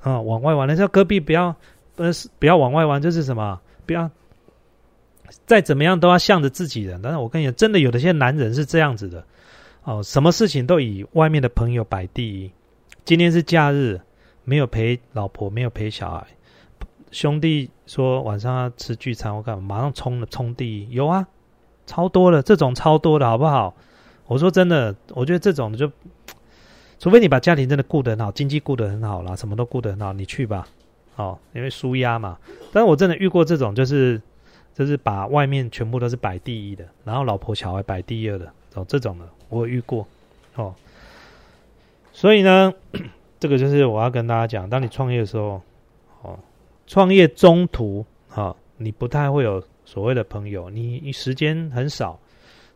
[0.02, 0.68] 啊往外弯？
[0.68, 1.56] 那叫胳臂不要
[1.96, 3.60] 不是不要往外弯，就是什么？
[3.86, 4.10] 不要
[5.46, 7.02] 再怎么样都要向着自己人。
[7.02, 9.24] 但是我跟你讲，真的有的些男人是这样子的
[9.84, 12.52] 哦，什么事情都以外面的朋友摆第一。
[13.04, 14.00] 今天是假日，
[14.44, 16.28] 没有陪老婆，没有陪小孩。
[17.12, 19.76] 兄弟说晚上要吃聚餐，我干嘛？
[19.76, 20.90] 马上冲了冲第一。
[20.92, 21.28] 有啊，
[21.88, 23.74] 超多的这种超多的好不好？
[24.28, 25.92] 我说真的，我觉得这种就，
[27.00, 30.68] 除非你把家庭真的顾得很好，经济顾得很好啦，什么都顾得很好，你去吧。
[31.16, 32.38] 哦，因为舒压嘛。
[32.72, 34.22] 但是我真的遇过这种，就是
[34.76, 40.06] 就是把外面全部都是摆第一的，然后老婆小孩摆第二的，哦，这种的我遇过。
[40.56, 40.76] 哦，
[42.12, 42.74] 所以呢，
[43.40, 45.62] 这个就是我要跟大家讲，当你创业的时候，
[46.22, 46.38] 哦。
[46.90, 52.20] 创业中途，哈，你不太会有所谓的朋友，你时间很少，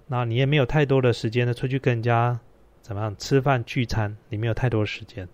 [0.07, 2.39] 那你也没有太多的时间呢，出去跟人家
[2.81, 5.27] 怎么样吃饭聚餐，你没有太多时间。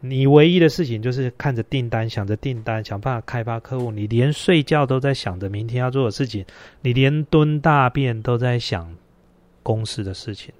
[0.00, 3.90] 你唯一的事情就是看着订单，想着订单，想办法开发客户。
[3.90, 6.42] 你连睡觉都在想着明天要做的事情，
[6.80, 8.90] 你连蹲大便都在想
[9.62, 10.54] 公司的事情。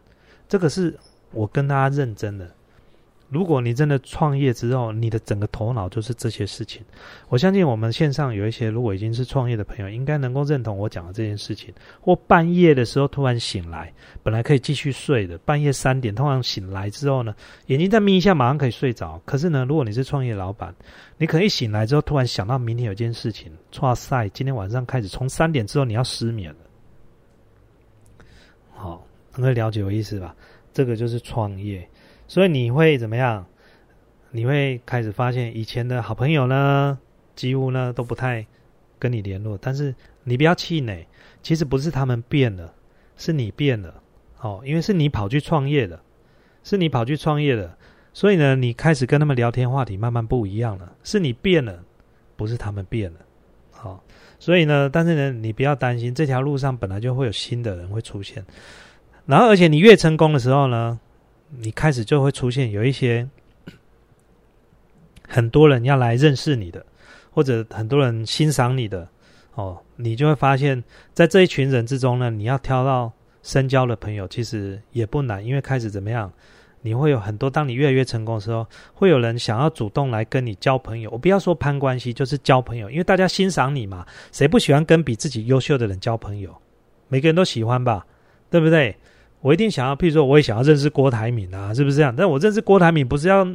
[0.46, 0.94] 这个是
[1.32, 2.50] 我跟大家认真的。
[3.30, 6.82] 如果你真的创业之后，你的整个头脑就是这些事情，
[7.28, 11.74] 我相信我们线上有一些如果已经是创业的朋友，应该能够认同我讲的这件事情。
[12.00, 17.34] 或半夜的时候突然醒来，本来可以继续睡的，半夜三点突然醒来之后呢，
[17.66, 19.20] 眼睛再眯一下，马上可以睡着。
[19.24, 20.72] 可是呢，如果你是创业老板，
[21.18, 26.58] 你可能一醒来之后，突然想到明天有件事情，哇塞，今天晚上开始从三点之后你要失眠了。
[28.70, 30.36] 好，能够了解我意思吧？
[30.72, 31.88] 这个就是创业。
[32.26, 33.46] 所以你会怎么样？
[34.30, 36.98] 你会开始发现以前的好朋友呢，
[37.36, 38.44] 几乎呢都不太
[38.98, 39.56] 跟你联络。
[39.60, 41.06] 但是你不要气馁，
[41.40, 42.74] 其实不是他们变了，
[43.16, 44.02] 是你变了。
[44.40, 46.00] 哦，因为是你跑去创业的，
[46.64, 47.78] 是你跑去创业的，
[48.12, 50.92] 所以呢，你开始跟他们聊天话题慢慢不一样了。
[51.04, 51.84] 是你变了，
[52.34, 53.20] 不是他们变了。
[53.70, 54.02] 好，
[54.40, 58.44] 所以呢，但是呢，你不要担心，这条路上本来就会有新的人会出现。
[59.26, 60.98] 然后，而且你越成功的时候呢？
[61.50, 63.28] 你开始就会出现有一些
[65.28, 66.84] 很多人要来认识你的，
[67.30, 69.08] 或者很多人欣赏你的
[69.54, 76.32] 哦，你就会发现，在这一群人之中呢，你要挑到深交的朋友，其实也不难，因为开始怎么样，
[76.82, 81.10] 你会有很多，当你越来越成功的时候，会有人想要主动来跟你交朋友。
[81.10, 86.54] 我不要说攀关系，就是交朋友，因为大家欣赏你嘛，谁不喜欢跟比自己优秀的人交朋友？
[87.08, 88.06] 每个人都喜欢吧，
[88.50, 88.96] 对不对？
[89.44, 92.14] 我一定想要，譬如说，我也想要认识郭台铭啊，是不是这样？
[92.16, 93.46] 但我认识郭台铭不是要，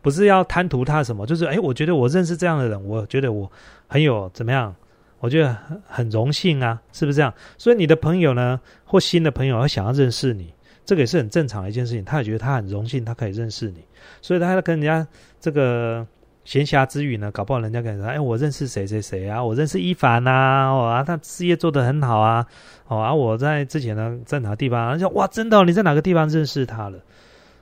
[0.00, 3.52] 不是要贪图他什么，就是哎，我觉得我认识这样的人，我觉得我
[3.86, 4.74] 很有怎么样？
[5.20, 7.30] 我觉得很很荣幸啊，是不是这样？
[7.58, 10.50] 所以你的朋友呢，或新的朋友，他想要认识你，
[10.86, 12.02] 这个也是很正常的一件事情。
[12.02, 13.84] 他也觉得他很荣幸，他可以认识你，
[14.22, 15.06] 所以他跟人家
[15.38, 16.06] 这个。
[16.44, 22.46] 闲暇之余呢，搞不好人家跟你说：“哎，我认识谁谁谁啊，我认识一凡呐，哦啊，他事业做得很好啊，
[22.86, 24.88] 哦啊，我在之前呢在哪个地方？
[24.88, 26.98] 而且哇，真的，你在哪个地方认识他了？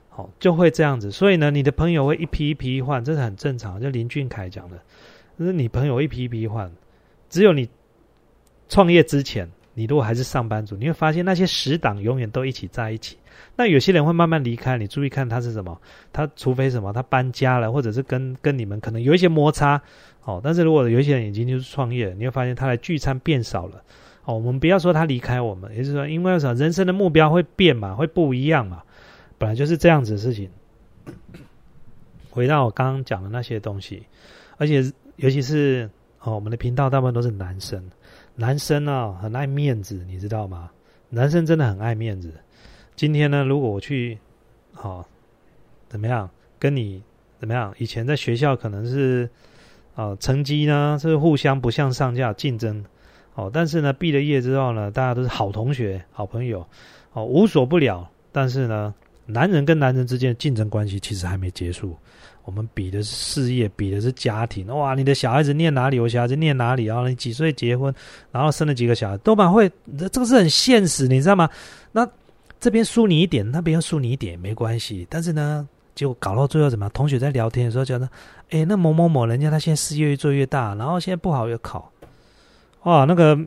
[0.09, 1.09] 好，就会这样子。
[1.09, 3.79] 所以呢，你的朋友会一批一批换，这是很正常。
[3.81, 4.77] 就林俊凯讲的，
[5.39, 6.69] 就是你朋友一批一批换，
[7.29, 7.67] 只有你
[8.67, 13.17] 创业之前，你如果还是上班族，你会发现那些死党永远都一起在一起。”
[13.55, 15.79] 那有些人会慢慢离开，你注意看他是什么？
[16.11, 19.79] 他除非什么，他搬家了，或者是跟跟你们可能有一些摩擦，
[20.23, 20.41] 哦。
[20.43, 23.83] 但是如果有一些人已经就是创业，你会发现他的聚餐变少了，
[24.25, 24.33] 哦。
[24.35, 26.55] 我们不要说他离开我们，也就是说，因为什么？
[26.55, 28.81] 人生的目标会变嘛，会不一样嘛，
[29.37, 30.49] 本来就是这样子的事情。
[32.31, 34.01] 回到我刚刚讲的那些东西，
[34.57, 34.83] 而且
[35.17, 35.87] 尤其是
[36.21, 37.83] 哦，我们的频道大部分都是男生，
[38.35, 40.71] 男生啊很爱面子，你知道吗？
[41.09, 42.33] 男生真的很爱面子。
[42.95, 44.17] 今天呢，如果我去，
[44.71, 45.05] 好，
[45.89, 46.29] 怎么样？
[46.59, 47.01] 跟你
[47.39, 47.73] 怎么样？
[47.77, 49.27] 以前在学校可能是，
[49.95, 52.85] 啊，成绩呢是互相不相上下竞争，
[53.33, 56.65] 哦，但是呢，毕了业之后呢，大家都是好同学、好朋友，
[57.13, 58.07] 哦，无所不了。
[58.31, 58.93] 但是呢，
[59.25, 61.97] 男人跟男人之间的竞争关系其实还没结束。
[62.45, 64.67] 我们比的是事业，比的是家庭。
[64.67, 65.99] 哇，你的小孩子念哪里？
[65.99, 66.85] 我小孩子念哪里？
[66.85, 67.93] 然后你几岁结婚？
[68.31, 69.17] 然后生了几个小孩？
[69.17, 71.49] 都蛮会，这个是很现实，你知道吗？
[71.91, 72.07] 那。
[72.63, 75.05] 这边输你一点，那边输你一点没关系。
[75.09, 76.91] 但是呢，结果搞到最后怎么样？
[76.93, 78.09] 同学在聊天的时候讲呢，
[78.51, 81.91] 哎，那某某某人家他现在事业越做越大，然后现在不好又考，
[82.83, 83.37] 哇，那个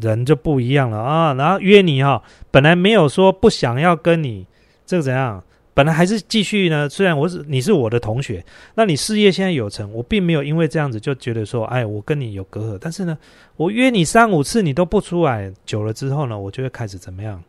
[0.00, 1.32] 人就不一样了啊。
[1.34, 4.44] 然后约你哈，本来没有说不想要跟你
[4.84, 5.40] 这个怎样，
[5.72, 6.88] 本来还是继续呢。
[6.88, 8.44] 虽然我是你是我的同学，
[8.74, 12.78] 那你事业现在有成，我并没有因为这样子就觉得说，哎，我跟你有隔阂。
[12.80, 13.16] 但是呢，
[13.54, 17.40] 我约你三五次你都不出来，久了之后呢，我就会开始怎么样？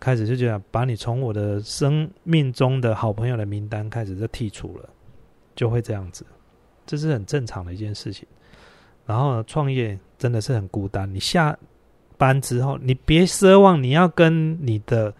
[0.00, 4.88] 开始就这样把你从我的生命中的好朋友的名单开始就剔除了，
[5.54, 6.26] 就会这样子，
[6.84, 8.26] 这是很正常的一件事情。
[9.06, 11.56] 然后创业真的是很孤单，你下
[12.18, 15.14] 班之后，你别奢望你要跟你的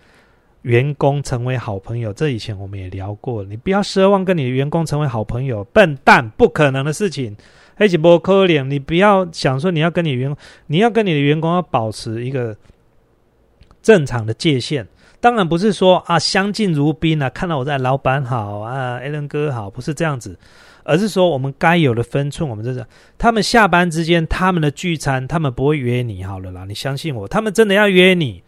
[0.63, 2.13] 员工成为好朋友。
[2.13, 7.35] 这以前我们也聊过，你不要奢望跟你的员工成为好朋友，笨蛋，不可能的事情。
[7.77, 12.55] 黑吉波科脸，你不要想说你要跟你员工，你要跟你的员工要保持一个。
[13.85, 14.85] 正常的界限，
[15.21, 20.37] 当然不是说啊相敬如宾啊，看到我在老板好啊，a l n 哥好，不是这样子，
[20.85, 22.85] 而是说我们该有的分寸，我们这是
[23.19, 28.43] 他们下班之间他们的聚餐，他们不会约你好了啦，你相信我，他们真的要约你，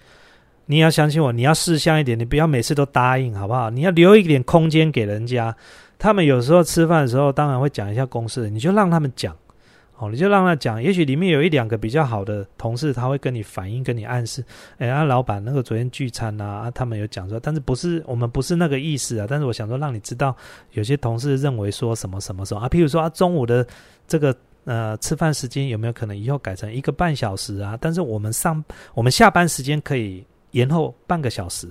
[0.64, 3.68] 你要相信我，你要识相一点，你不要每次都答应好不好？
[3.68, 5.54] 你要留一点空间给人家，
[5.98, 9.36] 他们有时候吃饭的时候当然会讲一下公事，你就让他们讲。
[9.98, 14.44] 哦，你就让他讲，也许里面有一两个比较好的同事，他会跟你反映、跟你暗示。
[14.76, 19.26] 哎，啊，老板，那个昨天聚餐啊，他们有讲说，但是不是我们不是那个意思啊？
[19.26, 20.36] 但是我想说，让你知道，
[20.72, 23.66] 有些同事认为说什么什么什么啊，譬如说啊，中午的
[24.06, 27.78] 这个呃吃饭时间有没有可能以后改成一个半小时啊？
[27.80, 31.68] 但是我们上我们下班时间可以延后半个小时，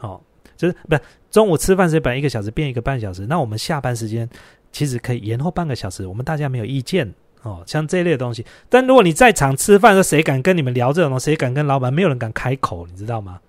[0.00, 0.18] 哦，
[0.56, 4.26] 就是不是中午吃饭时间本来一个小时变一个半小时，那我们下班时间
[4.72, 7.12] 其实可以延后半个小时，我们大家没有意见。
[7.42, 11.26] 哦，像这类的东西，但如果你在场吃饭，说谁敢跟你们聊这种东西？
[11.26, 11.92] 谁敢跟老板？
[11.92, 13.40] 没有人敢开口，你知道吗？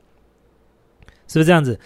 [1.27, 1.79] 是不是这样子？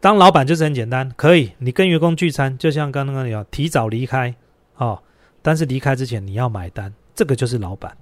[0.00, 4.34] 当老板就是很简单，可以你跟员工聚餐，就像刚刚讲，提早离开
[4.76, 5.02] 哦，
[5.42, 7.94] 但是离开之前你要买单，这个就是老板，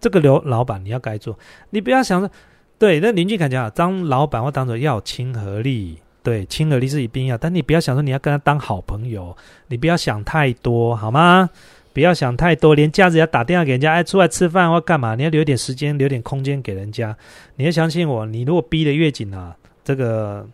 [0.00, 1.38] 这个刘老板你要该做，
[1.70, 2.30] 你不要想着
[2.78, 11.50] 对那邻居敢讲，当老板或当做要亲和力，对亲和力是一定要，但你不要想说你要跟他当好朋友，你不要想太多，好吗？
[11.92, 15.14] 不要想太多，连假日要打电话给人家，哎，出来吃饭或干嘛？
[15.14, 17.16] 你要留点时间，留点空间给人家。
[17.56, 20.46] 你要相信我，你如果逼得越紧啊，这个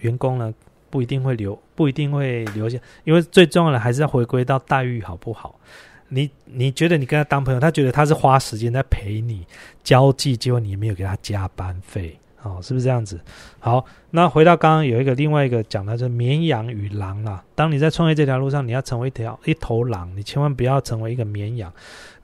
[0.00, 0.52] 员工呢
[0.90, 5.58] 不一定会留，不一定会留下，因为最重要的还是要回归到待遇好不好？
[6.08, 9.46] 你你觉得你跟他当朋友，他觉得他是花时间在陪你
[9.82, 12.18] 交际，结果你没有给他加班费。
[12.44, 13.20] 哦，是不是这样子？
[13.60, 17.44] 好，那回到刚刚有一个另外一个讲的，是绵羊与狼啊。
[17.54, 21.72] 当你在创业这条路上，你要成为一条一头狼，你千万不要成为一个绵羊。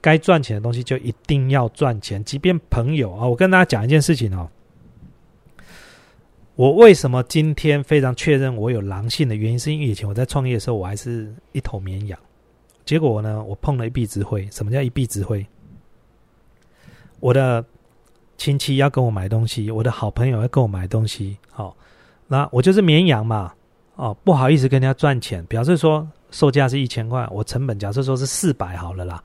[0.01, 3.25] 该赚钱的东西就一定要赚钱，即便朋友啊。
[3.25, 4.49] 我跟大家讲一件事情哦，
[6.55, 12.19] 我为什么今天非常确认我有狼性的原因，是因为以前我在创业的时候，我还是一头绵羊。
[12.83, 14.45] 结果呢，我碰了一臂之灰。
[14.51, 15.47] 什么叫一臂之灰？
[17.21, 17.63] 我的。
[18.39, 21.75] 亲戚要跟我买东西，我的好朋友要跟我买东西，好，
[22.25, 23.53] 那我就是绵羊嘛，
[23.95, 29.21] 哦，不好意思跟人家赚钱，表示说售价是一千块，我成本假设说是四百好了啦，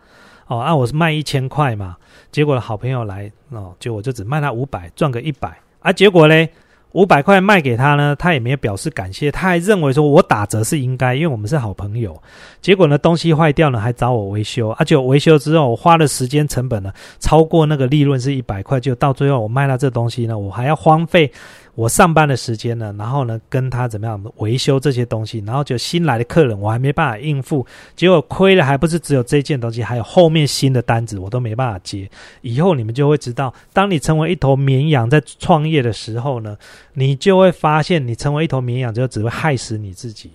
[0.49, 1.97] 哦，啊，我是卖一千块嘛，
[2.33, 6.51] 结果好朋友来，哦，就我就只卖他五百，赚个一百，啊，结果嘞。
[6.95, 12.17] 五百块卖给他呢，他也没有表示感谢，他还认为说我打折是应该，因为我们是好朋友。
[12.63, 21.31] 结果呢，东西坏掉了还找我维修，而且维修之后我花的时间成本呢超过那个利润是一百块，就到最后我卖了这东西呢，我还要荒废。
[21.77, 32.09] 我上班的时间呢，然后呢跟他怎么样维修这些东西，然后就新来的客人我还没办法应付，结果亏了还不是只有这件东西，还有后面新的单子我都没办法接。
[32.43, 36.57] 以后你们就会知道，当你成为一头绵羊在创业的时候呢，
[36.93, 40.31] 你就会发现你成为一头绵羊就只会害死你自己。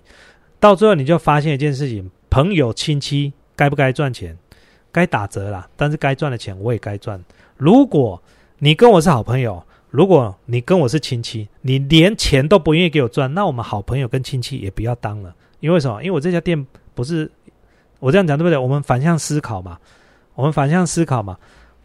[0.60, 4.38] 到最后你就发现一件事情：朋友亲戚该不该赚钱？
[4.92, 7.24] 该打折啦，但是该赚的钱我也该赚。
[7.56, 8.22] 如果
[8.58, 9.64] 你跟我是好朋友。
[9.90, 15.34] 如果你跟我是亲戚，你连钱都不愿意给我赚，那我们好朋友跟亲戚也不要当了。
[15.62, 16.00] 因为什么？
[16.04, 17.30] 因为我这家店不是
[18.00, 18.58] 我这样讲对不对？
[18.58, 19.80] 我们反向思考嘛，
[20.36, 21.38] 我们反向思考嘛。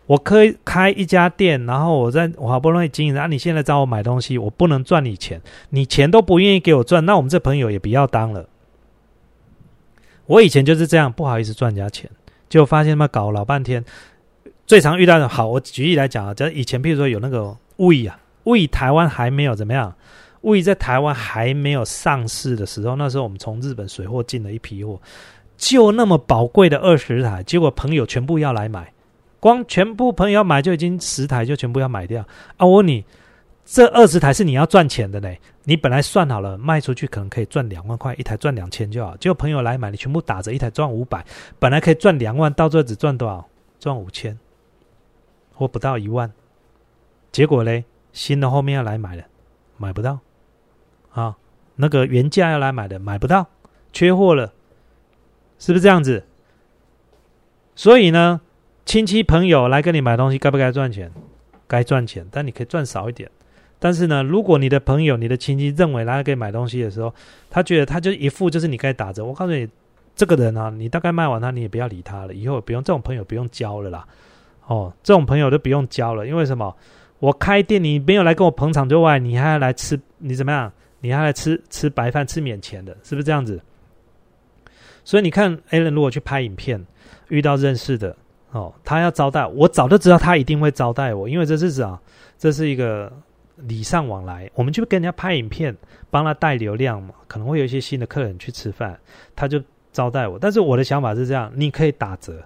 [0.06, 5.40] 我可以开一家店，然后我在我好不容易经营，然啊，你现在找我买东西，我不能赚你钱，
[5.70, 8.46] 你钱都不愿意给我赚，那我们这朋友也不要当了。
[10.26, 12.10] 我以前就是这样，不好意思赚人家钱，
[12.50, 13.82] 就发现他妈搞老半天。
[14.66, 17.56] 最常遇到的，好，我举例来讲啊，就以前，譬如说有那个。
[17.76, 19.94] 胃啊，胃台湾还没有怎么样？
[20.42, 25.00] 胃在台湾还没有上市的时候，那时候我们从日本水货进了一批货，
[25.56, 28.92] 就那么宝贵的二十台，结果朋友全部要来买，
[29.40, 32.22] 光全部朋友要买就已经十台就全部要买掉
[32.58, 32.66] 啊！
[32.66, 33.04] 我问你，
[33.64, 35.40] 这二十台是你要赚钱的嘞？
[35.62, 41.24] 你本来算好了卖出去可能可以赚两万块，一台赚两千就好，结果朋友来买，你全部打折，一台赚五百，
[41.58, 43.48] 本来可以赚两万，到最后只赚多少？
[43.80, 44.38] 赚五千，
[45.54, 46.30] 或不到一万。
[47.34, 49.24] 结果嘞，新的后面要来买了，
[49.76, 50.20] 买不到，
[51.10, 51.36] 啊，
[51.74, 53.48] 那个原价要来买的买不到，
[53.92, 54.52] 缺货了，
[55.58, 56.24] 是不是这样子？
[57.74, 58.40] 所以呢，
[58.86, 61.10] 亲戚朋友来跟你买东西，该不该赚钱？
[61.66, 63.28] 该赚钱，但你可以赚少一点。
[63.80, 67.12] 但是呢，如果你的朋友、你的亲戚认为来给你买东西的时候，
[67.50, 69.24] 他觉得他就一副就是你该打折。
[69.24, 69.68] 我告诉你，
[70.14, 74.06] 这个人啊，你大概卖完他，你也不要理他了，以后不用这种朋友不用交了啦。
[74.68, 76.76] 哦，这种朋友都不用交了，因为什么？
[77.18, 80.70] 我开店，你没有来跟我捧场之外，你还要来吃，你怎么样？
[81.00, 83.60] 你还来吃吃白饭，吃免钱的，是不是这样子？
[85.04, 86.82] 所以你看，Allen 如果去拍影片，
[87.28, 88.16] 遇到认识的
[88.52, 92.00] 哦，他要招待，我早就知道他一定会招待我，因为这是啊？
[92.38, 93.12] 这是一个
[93.56, 94.50] 礼尚往来。
[94.54, 95.76] 我们去跟人家拍影片，
[96.10, 98.98] 帮他带流量嘛，可能会有一些新的客人去吃饭，
[99.36, 99.62] 他就
[99.92, 100.38] 招待我。
[100.38, 102.42] 但是我的想法是这样：你可以打折，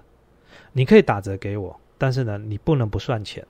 [0.73, 3.45] 你可以打折给我，但是呢，你不能不算钱。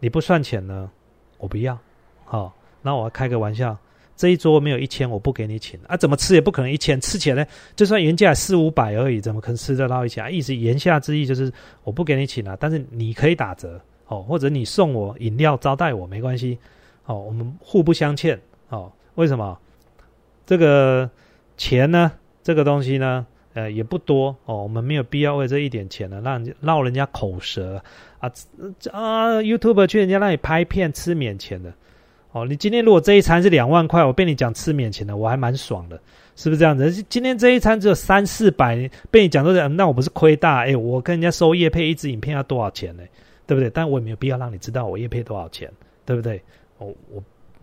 [0.00, 0.90] 你不算钱呢，
[1.38, 1.78] 我不要。
[2.24, 3.76] 好，那我开个玩笑。
[4.16, 5.96] 这一桌没有一千，我不给你请啊！
[5.96, 10.34] 怎么吃也不可能一千，吃起来呢，就算原价四五百而已，怎么可能吃得到一千？
[10.34, 11.52] 意思言下之意就是
[11.84, 16.58] 我不给你请了，但是你可以打折哦，或者你送我饮料招待我没关系
[17.06, 18.36] 哦，我们互不相欠
[18.70, 18.90] 哦。
[19.14, 19.56] 为什么？
[20.44, 21.08] 这个
[21.56, 22.10] 钱呢？
[22.42, 23.24] 这个东西呢？
[23.58, 27.82] 呃，也不多哦，我们没有必要为这一点钱呢，让绕人家口舌
[28.20, 28.30] 啊
[28.92, 31.72] 啊！YouTube 去人家那里拍片吃免钱的。
[32.30, 35.98] 哦，你今天如果这一餐是两万块，我被你讲吃免钱的，我还蛮爽的，
[36.36, 37.02] 是不是这样子？
[37.08, 40.66] 今天这一餐只有三四百，被你讲说，那我不是亏大？
[40.66, 43.02] 哎，我跟人家收叶配一支影片要多少钱呢？
[43.46, 43.70] 对不对？
[43.70, 45.68] 但我也没有必要让你知道我叶配多少钱，
[46.04, 46.40] 对不对？
[46.76, 46.94] 我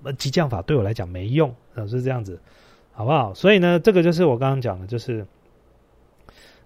[0.04, 1.54] 我激将法对我来讲没用，
[1.88, 2.40] 是这样子，
[2.92, 3.32] 好不好？
[3.36, 5.24] 所以呢，这个就是我刚刚讲的，就是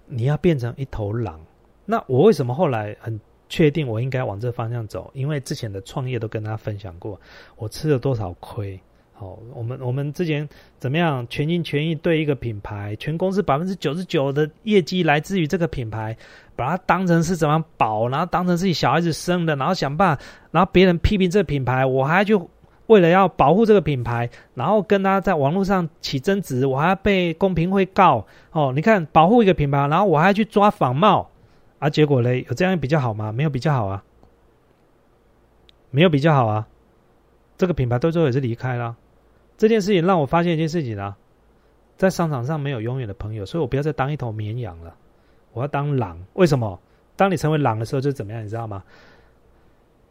[0.10, 1.40] 你要变成一头狼。
[1.86, 3.20] 那我为什么后来很？
[3.52, 7.20] 确定我应该往这方向走，因为之前的创业都跟大家分享过，
[7.56, 8.80] 我吃了多少亏。
[9.12, 10.48] 好，我们我们之前
[10.78, 16.16] 怎么样全心全意对一个品牌，全公司百分之九十九的业绩来自于这个品牌，
[16.56, 22.40] 把它当成是怎么宝，然后当成自己小孩子生的，然后想办法，然后别人批评这个品牌，我还去
[22.90, 28.26] 为了要保护这个品牌，然后跟他在网络上起争执，我还要被公平会告。
[28.52, 31.30] 哦，你看保护一个品牌，然后我还要去抓仿冒。
[31.78, 33.32] 啊，结果嘞，有这样比较好吗？
[33.32, 34.04] 没有比较好啊，
[35.92, 36.68] 没有比较好啊。
[37.58, 38.96] 这个品牌到最后也是离开了。
[39.56, 41.16] 这件事情让我发现一件事情啊，
[41.96, 44.96] 在商场上没有永远的朋友，所以我不要再当一头绵羊了，
[45.54, 46.20] 我要当狼。
[46.34, 46.80] 为什么？
[47.16, 48.44] 当你成为狼的时候，就怎么样？
[48.44, 48.84] 你知道吗？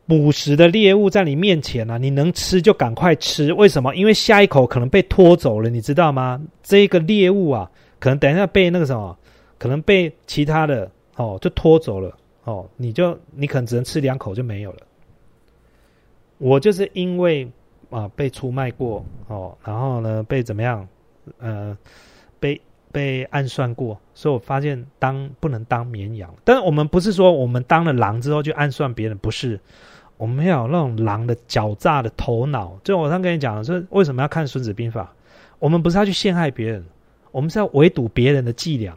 [0.08, 3.52] 捕食的猎物在你面前啊，你能吃就赶快吃。
[3.52, 3.94] 为什么？
[3.94, 6.42] 因为下一口可能被拖走了，你知道吗？
[6.62, 9.16] 这个猎物啊，可能等一下被那个什么，
[9.58, 10.90] 可能被其他的。
[11.16, 14.78] 哦，就拖走了哦，你就你可能只能吃两口就没有了。
[16.38, 17.50] 我就是因为
[17.90, 20.86] 啊被出卖过哦，然后呢被怎么样
[21.38, 21.76] 呃
[22.38, 22.60] 被
[22.92, 26.32] 被暗算过，所以我发现当不能当绵羊。
[26.44, 29.58] 但我们不是说我们当了狼之后就暗算别人，不是，
[30.18, 32.78] 我们要有那种狼的狡诈的头脑。
[32.84, 35.04] 就我刚跟你讲的是为什么要看《孙子兵法》，
[35.58, 36.84] 我们不是要去陷害别人，
[37.30, 38.94] 我们是要围堵别人的伎俩。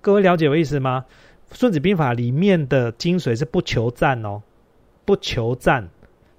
[0.00, 1.04] 各位了解我意思吗？
[1.56, 4.42] 《孙子兵法》里面的精髓是不求战哦，
[5.04, 5.88] 不求战，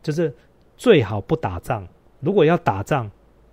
[0.03, 0.35] 就是
[0.75, 1.87] 最好不打仗。
[2.19, 3.09] 如果要打仗，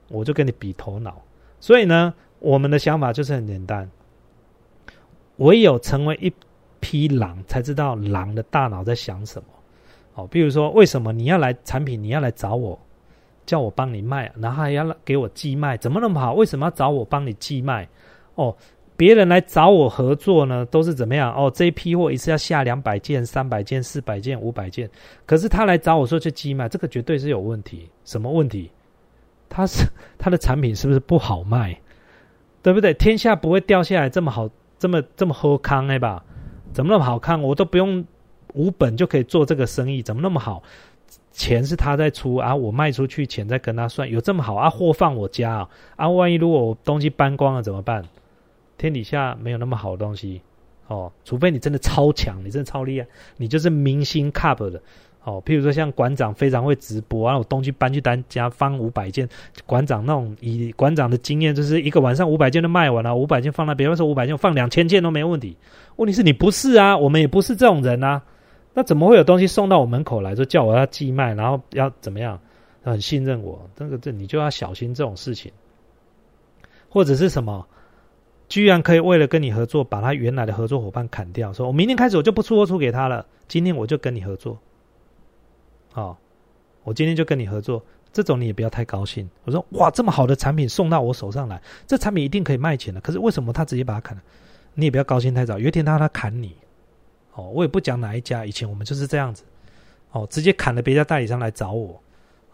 [0.09, 1.23] 我就跟你比头脑。
[1.61, 3.91] 所以呢，我们的想法就是很简单：
[5.37, 6.33] 唯有成为一
[6.81, 9.49] 匹狼，才知道狼的大脑在想什么。
[10.17, 12.03] 哦，比如说，为什么你要来产品？
[12.03, 12.77] 你要来找我，
[13.47, 16.35] 叫我帮你卖，然后还要给我寄卖，怎么那么好？
[16.35, 17.89] 为什么要找我帮你寄卖？
[18.35, 18.57] 哦。
[18.99, 21.31] 别人来找我合作呢，都是怎么样？
[21.35, 24.89] 哦，这一批货一次要下两百件、三百件、四百件、五百件。
[25.27, 27.87] 可是他来找我说去寄卖，这个绝对是有问题。
[28.07, 28.71] 什么问题？
[29.51, 29.85] 他是
[30.17, 31.79] 他的产品是不是不好卖？
[32.63, 32.95] 对不对？
[32.95, 34.49] 天下不会掉下来这么好、
[34.79, 36.25] 这么这么好康哎吧？
[36.73, 37.43] 怎么那么好看？
[37.43, 38.03] 我都不用
[38.57, 40.63] 五本就可以做这个生意，怎么那么好？
[41.31, 44.71] 钱是他在出啊，我卖出去钱再跟他算，有这么好啊？
[44.71, 45.69] 货放我家啊？
[45.97, 48.03] 啊，万一如果我东西搬光了怎么办？
[48.79, 50.41] 天底下没有那么好的东西，
[50.87, 54.81] 哦，除非你真的超强，你真的超厉害，你就是明星 cup 的，
[55.25, 59.29] 哦，譬如说像馆长非常会直播，然后我东西搬去单家放五百件，
[59.67, 65.57] 馆长那种以馆长的经验，就是一个晚上五百件都卖完了，五百件放那，别人说五百件放两千件都没问题。
[65.97, 68.23] 问题是你不是啊，我们也不是这种人啊，
[68.77, 72.39] 那怎么会有东西送到我门口来，说叫我要寄卖，然后要怎么样？
[72.83, 75.51] 很信任我，这个这你就要小心这种事情，
[76.91, 77.67] 或者是什么？
[78.49, 84.57] 居然可以为了跟你合作，把他原来的合作伙伴砍掉，说我明天开始我就不出货出给他了，今天我就跟你合作。
[85.93, 86.17] 好，
[86.85, 89.29] 我今天就跟你合作，这种你也不要太高兴。
[89.45, 93.01] 我说哇，这么好的产品送到我手上来，这产品一定可以卖钱的。
[93.01, 94.23] 可是为什么他直接把它砍了？
[94.75, 96.55] 你也不要高兴太早，有一天他他砍你，
[97.37, 99.45] 哦，我也不讲哪一家，以前我们就是这样子，
[100.11, 102.03] 哦，直接砍了别家代理商来找我，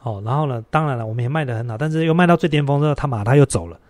[0.03, 3.81] 哦，然后呢，当然了，我们也卖得很好，但是又卖到最巅峰之后，他马他又走了，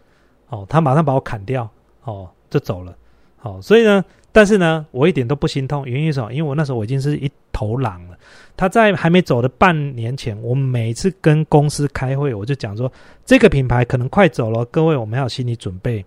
[0.49, 1.69] 哦，他马上把我砍掉，
[2.05, 2.97] 哦，就走了，
[3.41, 4.05] 哦，所以呢。
[4.35, 6.33] 但是呢，我一点都不心痛，原因是什么？
[6.33, 8.17] 因为我那时候我已经是一头狼了。
[8.57, 12.91] 他在还没走的半年前，我每次跟公司开会，我就讲说，
[13.27, 16.03] 这个品牌可能快走了，各位我们要心理准备，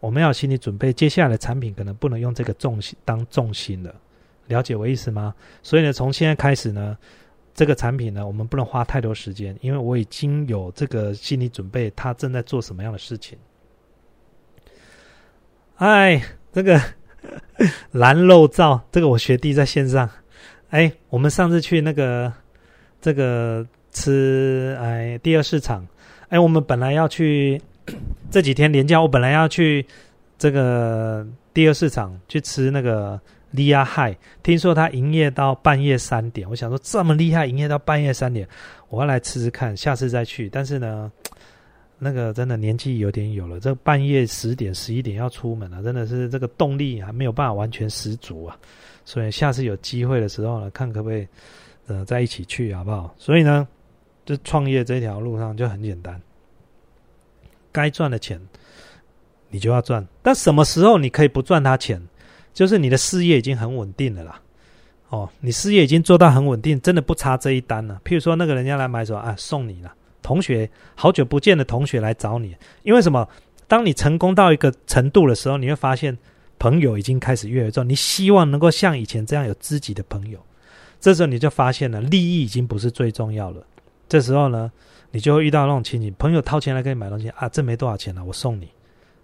[0.00, 3.94] 我们要心理准备，接下来的产品可能不能用这个重心当重心了，
[4.46, 5.34] 了解我意思吗？
[5.62, 6.96] 所以呢，从现在开始呢，
[7.54, 13.38] 这个产品呢，我们不能花太多时间，因为我已经有这个心理准备，他正在做什么样的事情。
[15.76, 16.22] 哎，
[16.52, 16.80] 这个。
[17.92, 20.08] 蓝肉皂，这个我学弟在线上。
[20.68, 22.30] 哎，我们上次去那个
[23.00, 25.86] 这个吃哎第二市场，
[26.28, 27.58] 哎，我们本来要去
[28.30, 29.86] 这几天连假，我本来要去
[30.36, 33.18] 这个第二市场去吃那个
[33.54, 38.48] 利亚海，听说他营业到半夜三点，我想说这么厉害，营业到半夜三点，
[38.88, 40.48] 我要来吃吃看，下次再去。
[40.50, 41.12] 但是呢。
[41.96, 48.58] 那个真的年纪有点有了，这半夜十点十一点要出门了，真的是这个动力还没有办法完全十足啊。
[49.04, 51.26] 所以下次有机会的时候呢，看可不可以
[51.86, 53.14] 呃在一起去好不好？
[53.16, 53.66] 所以呢，
[54.26, 56.20] 这创业这条路上就很简单，
[57.70, 58.38] 该赚的钱
[59.48, 62.02] 你就要赚，但什么时候你可以不赚他钱？
[62.54, 64.40] 就是你的事业已经很稳定了啦。
[65.10, 68.00] 哦，你事业已经做到很稳定，真的不差这一单了。
[68.04, 69.92] 譬如说那个人家来买什么啊，送你了。
[70.22, 73.28] 同学，好久不见的同学来找你，因为什么？
[73.66, 76.16] 当你成功到一个程度的时候，你会发现
[76.58, 77.88] 朋友已经开始越来越重。
[77.88, 80.38] 你希望能够像以前这样有知己的朋友，
[81.00, 83.66] 这时候你就发现了利益已经不是最重要了。
[84.06, 84.70] 这时候呢，
[85.12, 88.68] 你就会遇到那种情景：朋友掏钱来给你买东西啊，这没多少钱了，我送你。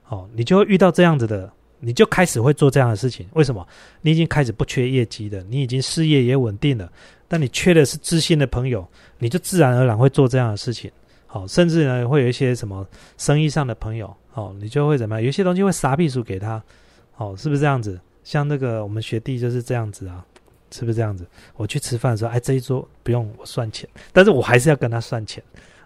[0.08, 3.26] 哦，你就会遇到这样子的，你就开始会做这样的事情。
[3.32, 3.66] 为什么？
[4.02, 6.92] 你已经开始不缺业绩的，你已经事业也稳定了。
[7.26, 8.86] 但你缺的是知心的朋友，
[9.18, 10.90] 你就自然而然会做这样的事情。
[11.26, 15.24] 好，甚至呢会有一些什么生意上的朋友，哦，你就会怎么样？
[15.24, 16.62] 有些东西会撒屁数给他，
[17.16, 17.98] 哦，是不是这样子？
[18.24, 20.24] 像那个我们学弟就是这样子啊，
[20.72, 21.24] 是不是这样子？
[21.56, 25.40] 我去吃饭的时候，哎，这一桌不用我算钱，但是我还是要跟他算钱，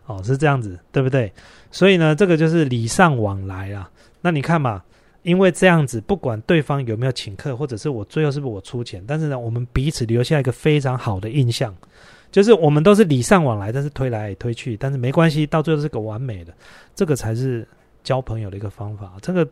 [0.06, 1.30] 哦，是这样子，对不对？
[1.70, 3.90] 所以呢，这个就是礼尚往来啊。
[4.22, 4.82] 那你看嘛。
[5.24, 11.74] 因为这样子，不管对方有没有请客，或者是我最后是不是我出钱，但是呢，我们彼此留下一个非常好的印象，
[12.30, 16.52] 就是我们都是礼尚往来，但是推来推去，但是没关系，到最后是个完美的，
[16.94, 17.66] 这个才是
[18.02, 19.14] 交朋友的一个方法。
[19.22, 19.48] 这个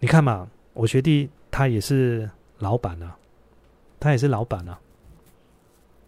[0.00, 2.28] 你看嘛，我学弟他也是
[2.58, 3.16] 老板啊，
[4.00, 4.76] 他也是老板啊，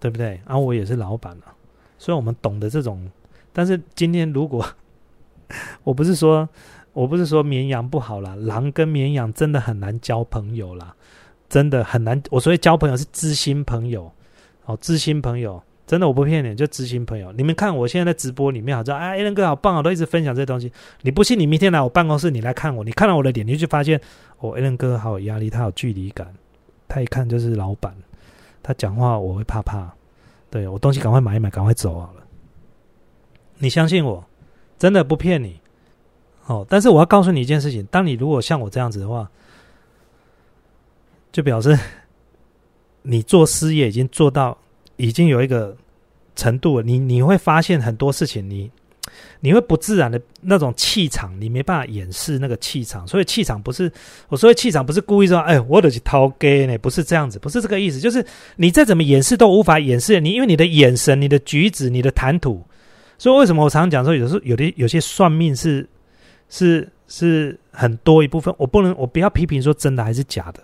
[0.00, 0.40] 对不对？
[0.44, 1.54] 然后我也是老板啊，
[1.96, 3.08] 所以我们懂得这种。
[3.52, 4.66] 但是今天如果
[5.84, 6.48] 我不是说。
[6.92, 10.94] 我不是说绵羊不好啦，狼跟绵羊真的很难交朋友啦，
[11.48, 12.22] 真的很难。
[12.30, 14.12] 我所以交朋友是知心朋友，
[14.66, 17.32] 哦，知心朋友，真的我不骗你，就知心朋友。
[17.32, 20.70] 你们看我现在在直播里面，好像哎，A 伦哥好棒啊，都一直分享这些东西。
[21.00, 23.98] 你不信，你明天来我办公室，你来看我，你看到我的脸，你就发现，
[24.40, 26.34] 哦，A 伦哥好有压力，他有距离感，
[26.88, 27.94] 他一看就是老板，
[28.62, 29.90] 他讲话我会怕怕，
[30.50, 32.22] 对我东西赶快买一买，赶快走好了。
[33.56, 34.22] 你相信我，
[34.78, 35.61] 真的不骗你。
[36.46, 39.30] 哦，但是我要告诉你一件事情：，当你如果像我这样子的话，
[41.30, 41.78] 就表示
[43.02, 44.58] 你做事业已经做到
[44.96, 45.76] 已经有一个
[46.34, 46.82] 程度了。
[46.82, 48.68] 你你会发现很多事情，你
[49.38, 53.06] 你会不自然的那种气场，你没办法掩饰那个气场。
[53.06, 53.90] 所以气场不是
[54.28, 58.00] 我说的气场不是故意说，哎，我得去掏给呢，不是这样子，不是这个意思。
[58.00, 58.24] 就是
[58.56, 62.62] 你再怎么掩饰都无法掩饰你，因为你的眼神、你的举止、你的谈吐。
[63.16, 65.88] 所以为什么我常常讲说，有时候有的有些算命是。
[66.52, 70.60] 是是很多一部分，我不能我不要批评说真的还是假的。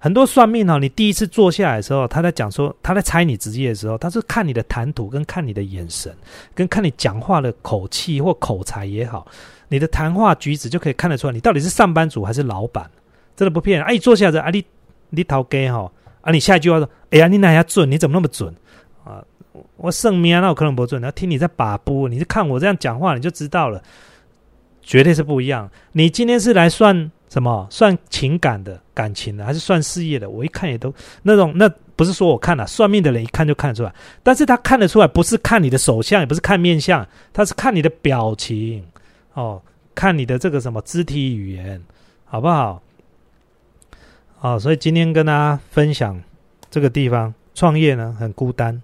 [0.00, 6.12] 很多算命哦，你第一次坐下来的时候，他在讲说他在猜你职业的时候，他是看你的谈吐，跟看你的眼神，
[6.56, 9.24] 跟看你讲话的口气或口才也好，
[9.68, 12.90] 你的谈话举止就可以看得出来，你到底是上班族还是老板。
[13.36, 13.86] 真的不骗人。
[13.86, 14.64] 哎，坐下来，啊，你
[15.10, 15.88] 你头给哈
[16.22, 17.88] 啊，你下一句话说，哎呀，你哪下准？
[17.88, 18.52] 你怎么那么准
[19.04, 19.22] 啊？
[19.76, 21.00] 我圣命那我可能不准。
[21.00, 23.80] 要听你在把布，你是看我这样讲话，你就知道了。
[24.88, 25.70] 绝对是不一样。
[25.92, 27.68] 你今天是来算什么？
[27.70, 30.30] 算情感的感情的，还是算事业的？
[30.30, 33.94] 我一看也都那种，那不是说我看了算命的人一看就看出来。
[34.22, 38.82] 但是他看得出来，不是看你的手相，也不是看面相，他是看你的表情
[39.34, 39.60] 哦，
[39.94, 41.78] 看你的这个什么肢体语言，
[42.24, 42.82] 好不好？
[44.40, 46.18] 哦，所以今天跟大家分享
[46.70, 48.82] 这个地方创业呢，很孤单，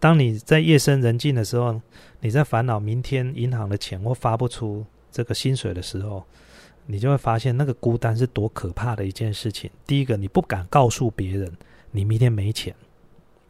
[0.00, 1.80] 当你在夜深人静的时候，
[2.18, 4.84] 你在烦恼明天银行的钱或发不出
[5.16, 6.22] 这个薪水的时候，
[6.84, 9.70] 你就会发现那个孤单是多可怕的一件事情。
[9.86, 11.50] 第一个，你不敢告诉别人
[11.90, 12.74] 你明天没钱，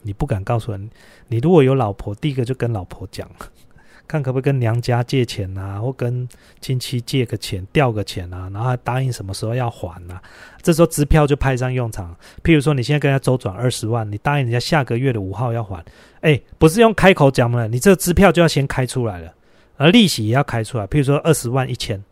[0.02, 0.88] 你不敢告诉人。
[1.26, 3.28] 你如果有老婆，第一个就跟老婆讲。
[4.06, 6.28] 看可不可以跟娘家借钱啊，或跟
[6.60, 10.22] 亲戚借个钱、调个钱啊，然后还答应什么时候要还啊？
[10.62, 12.16] 这时候支票就派上用场。
[12.44, 15.84] 譬如说，你现在跟他周转二十万，你答应人家下个月的五号要还，
[16.20, 19.34] 哎，不是用开口讲的，你这支票就要先开出来了，
[19.76, 20.86] 而利息也要开出来。
[20.86, 22.02] 譬如说，二十万一千，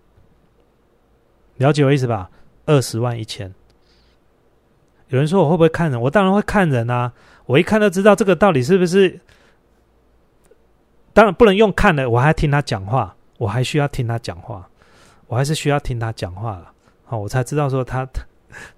[1.56, 2.30] 了解我意思吧？
[2.66, 3.54] 二十万一千。
[5.08, 6.00] 有人说我会不会看人？
[6.00, 7.12] 我当然会看人啊！
[7.46, 9.20] 我一看就知道这个到底是不是。
[11.12, 14.68] 当然不能用看的，我还听他讲话，我还需要听他讲话，
[15.28, 16.72] 我还是需要听他讲话了，
[17.04, 18.08] 好，我才知道说他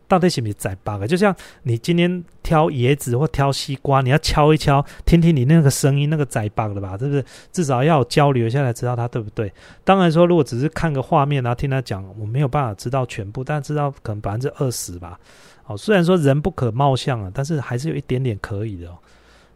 [0.09, 1.05] 到底是不是在 bug。
[1.07, 6.97] 就像你今天挑椰子或挑西瓜，你要敲一敲，听听你那个声音，那个在 bug 的吧？
[6.99, 7.25] 是不是？
[7.53, 9.53] 至少要交流一下才知道他对不对。
[9.85, 15.19] 当然说，如果只是看个画面，然后听他讲，我没有办法知道全部，但知道可能百分之二十吧。
[15.65, 18.99] 好，虽然说人不可貌相啊，但是还是有一点点可以的哦，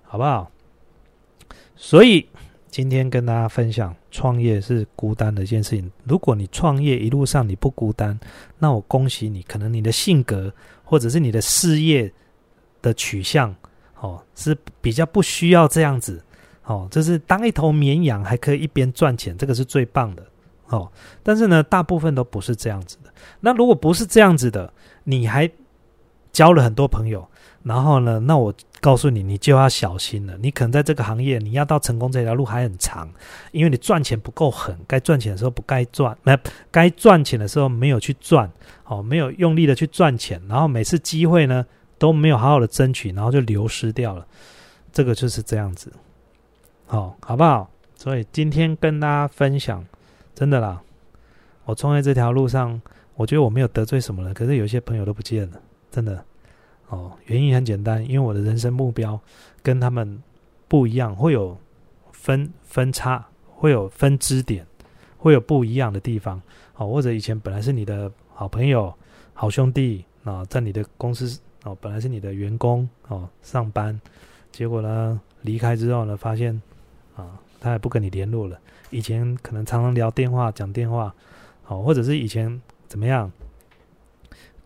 [0.03, 0.51] 好不好？
[1.77, 2.27] 所以。
[2.71, 5.91] 今天跟大家分享，创业是孤单的一件事情。
[6.05, 8.19] 如果你创业一路上你不孤单，
[8.59, 10.53] 那我恭喜你，可能你的性格
[10.85, 12.11] 或者是你的事业
[12.81, 13.55] 的取向，
[13.99, 16.23] 哦，是比较不需要这样子，
[16.65, 20.25] 哦，就是当一头绵羊还可以一边赚钱，这个是最棒的，
[20.69, 20.91] 哦。
[21.25, 23.13] 但是呢，大部分都不是这样子的。
[23.41, 25.51] 那如果不是这样子的，你还
[26.31, 27.27] 交了很多朋友。
[27.63, 28.19] 然后呢？
[28.21, 28.51] 那我
[28.81, 30.37] 告诉你，你就要小心了。
[30.39, 33.09] 你可能在这个行业，你要到成功这条路还很长，
[33.53, 36.39] 因为你赚钱不够狠，该赚钱的时候不该赚，那
[36.71, 38.51] 该赚钱的时候没有去赚，
[38.85, 41.65] 哦，没有用力的去赚钱，然后每次机会呢
[41.99, 44.27] 都没有好好的争取，然后就流失掉了。
[44.93, 45.93] 这个就是这样子，
[46.87, 47.71] 好，好不好？
[47.95, 49.85] 所以今天跟大家分享，
[50.35, 50.81] 真的啦，
[51.67, 52.81] 我创业这条路上，
[53.15, 55.61] 我觉得我没有得罪什么人，可是有些朋友都不见了，
[55.91, 56.25] 真的。
[56.91, 59.19] 哦，原因很简单，因为我的人生目标
[59.63, 60.23] 跟他们
[60.69, 61.57] 不一样，会有
[62.13, 64.67] 分分差，会有分支点，
[65.17, 66.43] 会有不一样的地方。
[66.77, 68.93] 哦，或者以前本来是你的好朋友、
[69.35, 74.01] 好兄弟啊，在你的公司哦，本来是你的员工哦，上班，
[74.51, 76.61] 结果呢离开之后呢，发现
[77.17, 78.59] 啊，他也不跟你联络了。
[78.91, 81.15] 以前可能常常聊电话、讲电话，
[81.69, 83.31] 哦，或者是以前怎么样？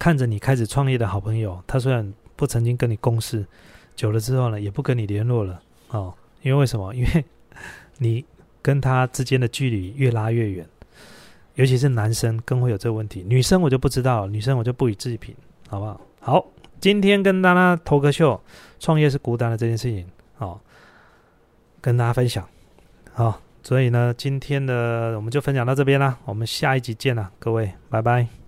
[0.04, 3.42] 看着你开始创业的好朋友，他虽然不曾经跟你共事，
[3.96, 6.12] 久了之后呢，也不跟你联络了哦。
[6.42, 6.92] 因为为什么？
[6.94, 7.24] 因为
[7.96, 8.22] 你
[8.60, 10.68] 跟他之间的距离越拉越远，
[11.54, 13.24] 尤其是男生更会有这个问题。
[13.26, 15.34] 女生我就不知道，女生我就不予置评，
[15.70, 15.98] 好不好？
[16.20, 16.46] 好，
[16.80, 18.38] 今天跟大家投个秀，
[18.78, 20.60] 创业是孤单的这件事情，哦，
[21.80, 22.46] 跟大家分享。
[23.14, 28.43] 好，所以呢，今天的我们就分享到这边啦，我们下一集见了，各位，拜拜。